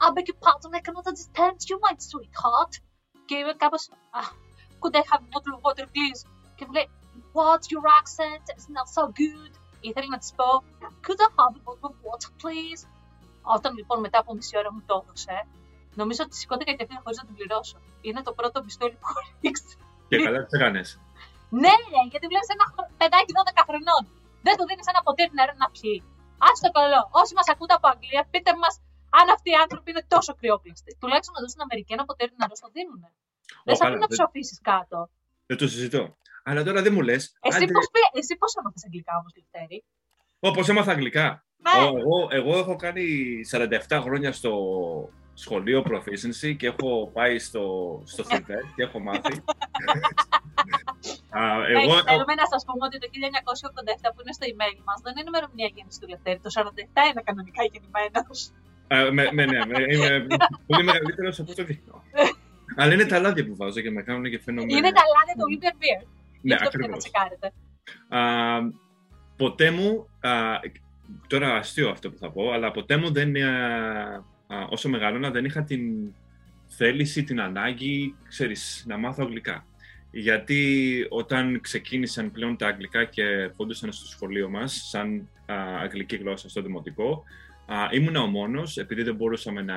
[0.05, 2.73] I beg your pardon, I cannot understand you, my sweetheart.
[3.27, 3.83] Και είμαι κάπως,
[4.19, 4.29] ah,
[4.81, 6.21] could I have a bottle of water please;
[6.55, 6.89] Και μου λέει,
[7.37, 9.51] what, your accent is not so good.
[9.79, 10.63] Ήθελα να της πω,
[11.05, 12.81] could I have a bottle of water please;
[13.55, 15.47] Όταν λοιπόν μετά από μισή ώρα μου το έδωσε,
[15.95, 17.77] νομίζω ότι σηκώθηκα και αυτή χωρίς να την πληρώσω.
[18.01, 19.77] Είναι το πρώτο πιστόλι που έχω ρίξει.
[20.17, 20.87] Και καλά τις έκανες.
[21.61, 24.01] Ναι, ρε, γιατί βλέπεις ένα χρο- παιδάκι 12 χρονών.
[24.45, 25.97] Δεν του δίνεις ένα ποτήρι νερό να πιει.
[26.47, 27.01] Α το καλό.
[27.21, 28.73] Όσοι μας ακούτε από Αγγλία, πείτε μας
[29.19, 30.91] αν αυτοί οι άνθρωποι είναι τόσο κρυόπλαστοι.
[31.01, 33.01] Τουλάχιστον εδώ στην Αμερική ένα ποτήρι νερό στο δίνουν.
[33.67, 34.97] Δεν Ω, θα καλά, πρέπει να δεν- ψοφήσει κάτω.
[35.49, 36.03] Δεν το συζητώ.
[36.47, 37.23] Αλλά τώρα δεν μου λες.
[37.47, 39.77] Εσύ άντε- πώς πή- εσύ πώς έμαθες αγγλικά όμως, Λευτέρη;
[40.45, 41.27] Ω, πώς έμαθα αγγλικά.
[41.65, 43.05] Ναι, Ω, εγώ, εγώ έχω κάνει
[43.51, 44.51] 47 χρόνια στο
[45.43, 47.65] σχολείο proficiency και έχω πάει στο,
[48.05, 49.35] στο Θιβέτ και έχω μάθει.
[51.39, 51.41] Α,
[51.75, 55.13] εγώ, Ε, θέλουμε να σας πούμε ότι το 1987 που είναι στο email μας δεν
[55.17, 56.39] είναι ημερομηνία γέννησης του Λευτέρη.
[56.45, 58.39] Το 47 είναι κανονικά γεννημένος.
[58.93, 60.11] Α, με, με, ναι, με, είμαι
[60.69, 61.95] πολύ μεγαλύτερος από το δείχνω.
[62.79, 64.73] Αλλά είναι τα λάδια που βάζω και με κάνουν και φαίνομαι.
[64.77, 66.01] Είναι τα λάδια του Olympian Beer.
[66.41, 67.03] Γι' Ναι, αυτό πρέπει να ακριβώς.
[67.03, 67.47] τσεκάρετε.
[68.09, 68.21] Α,
[69.41, 70.31] ποτέ μου, α,
[71.27, 73.53] τώρα αστείο αυτό που θα πω, αλλά ποτέ μου δεν, α,
[74.47, 76.13] α, όσο μεγάλωνα δεν είχα την
[76.67, 79.65] θέληση, την ανάγκη, ξέρεις, να μάθω αγγλικά.
[80.11, 86.49] γιατί όταν ξεκίνησαν πλέον τα αγγλικά και ερχόντουσαν στο σχολείο μας, σαν α, αγγλική γλώσσα
[86.49, 87.23] στο δημοτικό,
[87.65, 89.75] α, ήμουνα ο μόνος, επειδή δεν μπορούσαμε να,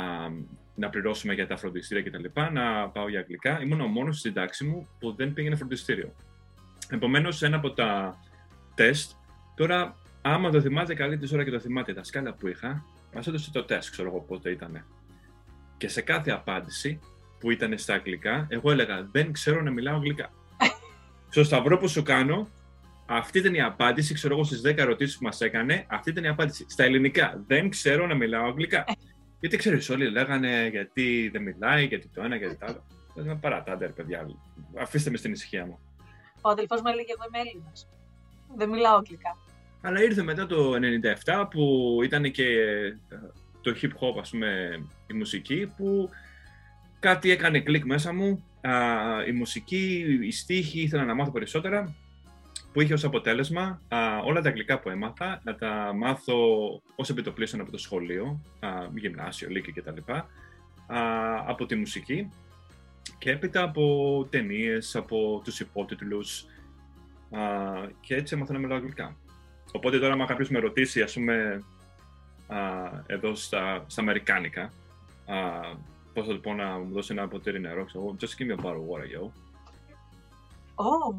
[0.00, 0.30] α,
[0.74, 2.40] να πληρώσουμε για τα φροντιστήρια κτλ.
[2.52, 3.62] Να πάω για αγγλικά.
[3.62, 6.12] Ήμουν ο μόνος στην τάξη μου που δεν πήγαινε φροντιστήριο.
[6.90, 8.20] Επομένως, ένα από τα
[8.74, 9.12] τεστ,
[9.54, 12.84] τώρα, άμα το θυμάται καλή της ώρα και το θυμάται τα σκάλα που είχα,
[13.16, 14.84] μας έδωσε το τεστ, ξέρω εγώ πότε ήταν.
[15.76, 17.00] Και σε κάθε απάντηση
[17.40, 20.30] που ήταν στα αγγλικά, εγώ έλεγα Δεν ξέρω να μιλάω αγγλικά.
[21.28, 22.48] Στο σταυρό που σου κάνω,
[23.06, 26.28] αυτή ήταν η απάντηση, ξέρω εγώ στις 10 ερωτήσεις που μας έκανε, αυτή ήταν η
[26.28, 26.66] απάντηση.
[26.68, 28.84] Στα ελληνικά, δεν ξέρω να μιλάω αγγλικά.
[29.40, 32.84] Γιατί ξέρεις, όλοι λέγανε γιατί δεν μιλάει, γιατί το ένα, γιατί το άλλο.
[33.14, 34.26] Δεν παρατάτε, ρε παιδιά.
[34.78, 35.78] Αφήστε με στην ησυχία μου.
[36.40, 37.88] Ο αδελφός μου έλεγε: Εγώ είμαι Έλληνας.
[38.56, 39.36] Δεν μιλάω αγγλικά.
[39.80, 40.72] Αλλά ήρθε μετά το
[41.24, 42.96] 97 που ήταν και ε,
[43.60, 46.10] το hip hop, ας πούμε, η μουσική, που
[47.00, 48.44] κάτι έκανε κλικ μέσα μου.
[49.28, 51.94] η μουσική, η στίχη, ήθελα να μάθω περισσότερα
[52.76, 56.34] που είχε ως αποτέλεσμα α, όλα τα αγγλικά που έμαθα να τα μάθω
[56.96, 60.12] ως επιτοπλίστων από το σχολείο, α, γυμνάσιο, λύκη κτλ.
[61.46, 62.30] από τη μουσική
[63.18, 66.46] και έπειτα από ταινίες, από τους υπότιτλους
[67.30, 67.40] α,
[68.00, 69.16] και έτσι έμαθα να μιλάω αγγλικά.
[69.72, 71.64] Οπότε τώρα, αν κάποιος με ρωτήσει, ας πούμε,
[72.48, 72.58] α,
[73.06, 74.62] εδώ στα, στα Αμερικάνικα,
[75.26, 75.60] α,
[76.12, 78.64] πώς θα του πω να μου δώσει ένα ποτήρι νερό, ξέρω, just give me a
[78.64, 79.30] bottle of water, yo.
[80.78, 81.14] Oh.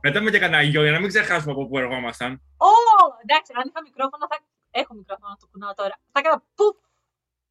[0.00, 2.32] Πετάμε και κανένα γιο για να μην ξεχάσουμε από πού ερχόμασταν.
[2.56, 2.72] Ω,
[3.22, 4.38] εντάξει, αν είχα μικρόφωνο θα.
[4.70, 5.94] Έχω μικρόφωνο να το κουνάω τώρα.
[6.12, 6.76] Θα έκανα πουπ.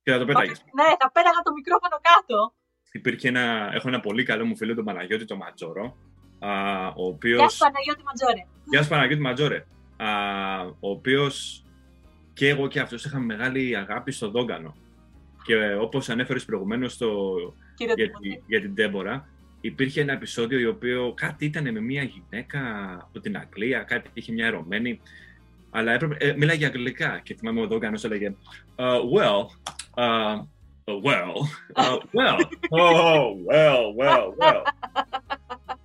[0.04, 0.52] Και θα το πέταγε.
[0.52, 2.54] Ναι, θα πέταγα το μικρόφωνο κάτω.
[2.92, 5.98] Υπήρχε ένα, έχω ένα πολύ καλό μου φίλο, τον Παναγιώτη το Ματζόρο.
[6.46, 7.40] Α, ο οποίος...
[7.40, 8.46] Γεια σου Παναγιώτη Ματζόρε.
[8.70, 9.66] Γεια σου Παναγιώτη Ματζόρε.
[9.98, 10.08] Α,
[10.80, 11.32] ο οποίο
[12.34, 14.76] και εγώ και αυτό είχαμε μεγάλη αγάπη στο Δόγκανο.
[15.44, 16.88] Και όπω ανέφερε προηγουμένω
[17.78, 18.12] για,
[18.48, 19.30] για την Τέμπορα,
[19.62, 22.60] υπήρχε ένα επεισόδιο το οποίο κάτι ήταν με μια γυναίκα
[23.04, 25.02] από την Αγγλία, κάτι είχε μια ερωμένη,
[25.72, 28.36] αλλά έπρεπε, ε, μιλάγε αγγλικά και θυμάμαι ο Δόγκανος έλεγε
[28.76, 29.46] uh, well,
[29.98, 30.38] uh,
[31.04, 31.34] well,
[31.76, 32.38] uh, well,
[32.72, 34.64] oh, well, well, well.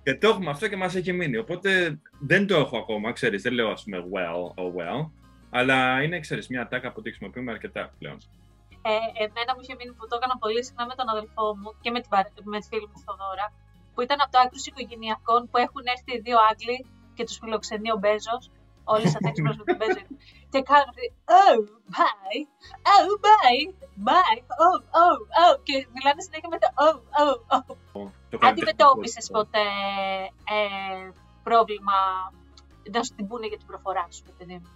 [0.03, 3.53] Και το έχουμε αυτό και μας έχει μείνει, οπότε δεν το έχω ακόμα, ξέρεις, δεν
[3.53, 5.09] λέω ας πούμε well, oh well,
[5.49, 8.17] αλλά είναι, ξέρεις, μια τάκα που τη χρησιμοποιούμε αρκετά πλέον.
[8.81, 11.91] Ε, εμένα μου είχε μείνει που το έκανα πολύ συχνά με τον αδελφό μου και
[11.91, 12.09] με, την,
[12.53, 13.47] με τη φίλη μου Θοδώρα,
[13.93, 16.77] που ήταν από το άκρου οικογενειακών που έχουν έρθει οι δύο Άγγλοι
[17.15, 18.43] και τους φιλοξενεί ο Μπέζος.
[18.93, 20.03] Όλε αυτέ τι με τον Μπέζο.
[20.51, 20.97] Και κάνουν.
[21.39, 21.57] Oh,
[21.95, 22.41] bye.
[22.93, 23.63] Oh, bye.
[24.07, 24.39] Bye.
[24.65, 25.55] Oh, oh, oh.
[25.63, 28.47] Και μιλάνε συνέχεια με το oh, oh, oh.
[28.49, 29.65] Αντιμετώπισε ποτέ
[30.55, 31.09] ε,
[31.43, 31.97] πρόβλημα
[32.91, 34.69] να σου την πούνε για την προφορά σου, παιδί μου.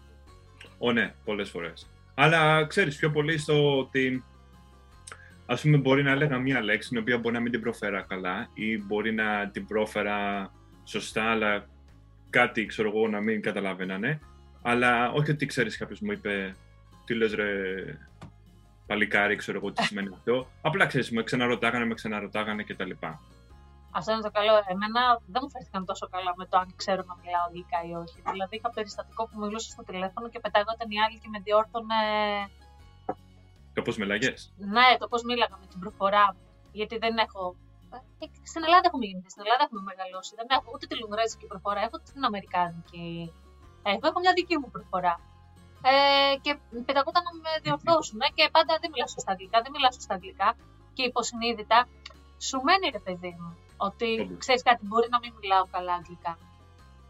[0.78, 1.88] Ω, ναι, πολλές φορές.
[2.16, 4.24] Αλλά ξέρεις πιο πολύ στο ότι
[5.46, 8.50] ας πούμε μπορεί να έλεγα μία λέξη την οποία μπορεί να μην την προφέρα καλά
[8.54, 10.52] ή μπορεί να την πρόφερα
[10.84, 11.68] σωστά αλλά
[12.40, 14.20] κάτι ξέρω εγώ να μην καταλαβαίνανε
[14.62, 16.56] αλλά όχι ότι ξέρεις κάποιος μου είπε
[17.06, 17.50] τι λες ρε
[18.88, 22.92] παλικάρι ξέρω εγώ τι σημαίνει αυτό απλά ξέρεις με ξαναρωτάγανε, με ξαναρωτάγανε κτλ.
[23.98, 24.56] Αυτό είναι το καλό.
[24.74, 25.02] Εμένα
[25.34, 28.18] δεν μου φέρθηκαν τόσο καλά με το αν ξέρω να μιλάω αγγλικά ή όχι.
[28.32, 32.02] Δηλαδή είχα περιστατικό που μιλούσα στο τηλέφωνο και πετάγονταν οι άλλοι και με διόρθωνε
[33.74, 34.34] το πώς μιλάγε.
[34.76, 36.42] Ναι, το πώς μίλαγα με την προφορά μου.
[36.72, 37.56] Γιατί δεν έχω.
[38.22, 40.32] Ε, στην Ελλάδα έχουμε γεννηθεί, στην Ελλάδα έχουμε μεγαλώσει.
[40.40, 43.08] Δεν έχω ούτε τη λουγρέζικη προφορά, έχω την Αμερικάνικη.
[43.92, 45.16] Έχω, έχω μια δική μου προφορά.
[45.92, 45.96] Ε,
[46.46, 46.52] και
[46.88, 50.50] πεταγόταν να με διορθώσουν και πάντα δεν μιλάω στα αγγλικά, δεν μιλάω στα αγγλικά.
[50.96, 51.80] Και υποσυνείδητα
[52.48, 53.52] σου μένει ρε παιδί μου
[53.88, 54.08] ότι
[54.44, 56.34] ξέρεις κάτι, μπορεί να μην μιλάω καλά αγγλικά.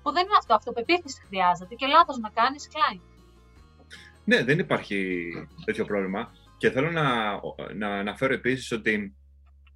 [0.01, 2.99] Που δεν είναι αυτό, αυτοπεποίθηση χρειάζεται και λάθος να κάνεις, κλάει.
[4.29, 4.99] Ναι, δεν υπάρχει
[5.65, 6.21] τέτοιο πρόβλημα.
[6.57, 7.05] Και θέλω να,
[7.75, 9.15] να αναφέρω επίσης ότι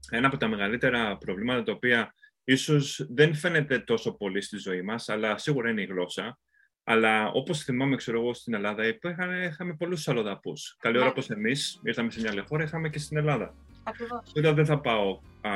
[0.09, 5.09] ένα από τα μεγαλύτερα προβλήματα τα οποία ίσως δεν φαίνεται τόσο πολύ στη ζωή μας,
[5.09, 6.39] αλλά σίγουρα είναι η γλώσσα.
[6.83, 10.75] Αλλά όπως θυμάμαι, ξέρω εγώ, στην Ελλάδα υπήρχαν, είχαμε πολλούς αλλοδαπούς.
[10.79, 11.11] Καλή ώρα ναι.
[11.11, 13.55] όπως εμείς ήρθαμε σε μια άλλη χώρα, είχαμε και στην Ελλάδα.
[13.83, 14.31] Ακριβώς.
[14.33, 15.51] Τώρα δεν θα πάω, α,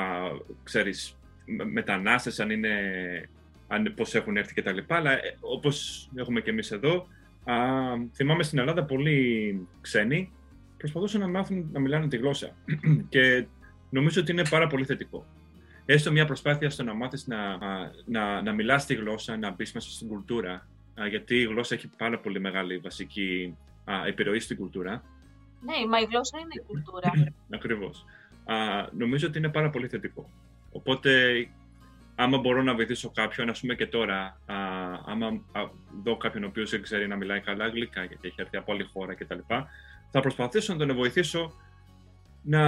[0.63, 1.17] ξέρεις,
[1.71, 2.69] μετανάστες αν είναι,
[3.67, 4.77] αν, πώς έχουν έρθει κτλ.
[4.87, 7.07] Αλλά ε, όπως έχουμε και εμείς εδώ,
[7.43, 7.55] α,
[8.13, 10.33] θυμάμαι στην Ελλάδα πολλοί ξένοι
[10.77, 12.55] προσπαθούσαν να μάθουν να μιλάνε τη γλώσσα.
[13.09, 13.45] και
[13.93, 15.25] νομίζω ότι είναι πάρα πολύ θετικό.
[15.85, 17.57] Έστω μια προσπάθεια στο να μάθεις να,
[18.05, 20.67] να, να μιλάς τη γλώσσα, να μπεις μέσα στην κουλτούρα,
[21.09, 23.57] γιατί η γλώσσα έχει πάρα πολύ μεγάλη βασική
[24.05, 25.03] επιρροή στην κουλτούρα.
[25.61, 27.11] Ναι, μα η γλώσσα είναι η κουλτούρα.
[27.57, 28.05] Ακριβώς.
[28.91, 30.29] Νομίζω ότι είναι πάρα πολύ θετικό.
[30.71, 31.11] Οπότε,
[32.15, 34.55] άμα μπορώ να βοηθήσω κάποιον, ας πούμε και τώρα, α,
[35.05, 35.61] άμα α,
[36.03, 38.83] δω κάποιον ο οποίος δεν ξέρει να μιλάει καλά αγγλικά, γιατί έχει έρθει από άλλη
[38.83, 39.39] χώρα κτλ.,
[40.11, 41.53] θα προσπαθήσω να τον βοηθήσω
[42.41, 42.61] να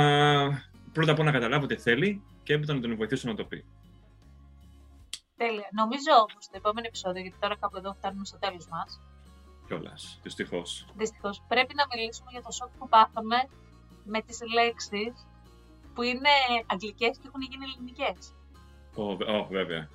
[0.96, 3.66] πρώτα απ' όλα να καταλάβω τι θέλει και έπειτα να τον βοηθήσω να το πει.
[5.38, 5.70] Τέλεια.
[5.82, 8.90] Νομίζω όμως στο επόμενο επεισόδιο, γιατί τώρα κάπου εδώ φτάνουμε στο τέλος μας.
[9.68, 10.86] Κιόλας, δυστυχώς.
[10.96, 11.44] Δυστυχώς.
[11.48, 13.38] Πρέπει να μιλήσουμε για το σοκ που πάθαμε
[14.04, 15.14] με τις λέξεις
[15.94, 16.34] που είναι
[16.66, 18.20] αγγλικές και έχουν γίνει ελληνικές.
[18.96, 19.90] Ω, oh, βέβαια.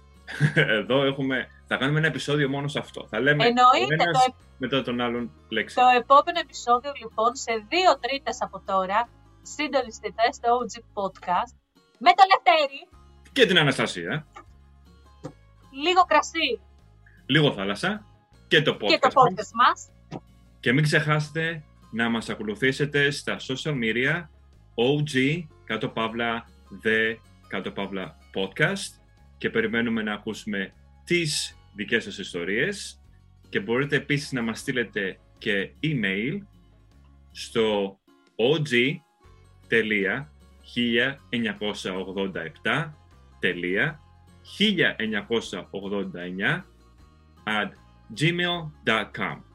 [0.78, 1.48] Εδώ έχουμε.
[1.66, 3.06] Θα κάνουμε ένα επεισόδιο μόνο σε αυτό.
[3.10, 4.28] Θα λέμε Εννοείται το, ένας
[4.58, 5.74] μετά τον άλλον λέξη.
[5.74, 9.08] το επόμενο επεισόδιο, λοιπόν, σε δύο τρίτες από τώρα,
[9.54, 11.54] συντονιστητέ στο OG Podcast
[11.98, 12.88] με τον Λευτέρη.
[13.32, 14.26] Και την Αναστασία.
[15.82, 16.60] Λίγο κρασί.
[17.26, 18.04] Λίγο θάλασσα.
[18.48, 19.90] Και το podcast, και το podcast μας.
[20.60, 24.24] Και μην ξεχάσετε να μας ακολουθήσετε στα social media
[24.74, 26.46] OG κάτω παύλα
[26.84, 27.16] The
[27.48, 29.00] κάτω παύλα Podcast
[29.38, 30.72] και περιμένουμε να ακούσουμε
[31.04, 33.00] τις δικές σας ιστορίες
[33.48, 36.38] και μπορείτε επίσης να μας στείλετε και email
[37.30, 37.98] στο
[38.36, 39.00] OG
[39.70, 40.30] τελεία.
[40.62, 42.96] χίλια ενενήκοσα ογδόντα επτά.
[43.38, 44.00] Τελεία.
[44.42, 46.66] χίλια ενενήκοσα ογδόντα ένια
[47.44, 47.70] at
[48.18, 49.49] gmail.com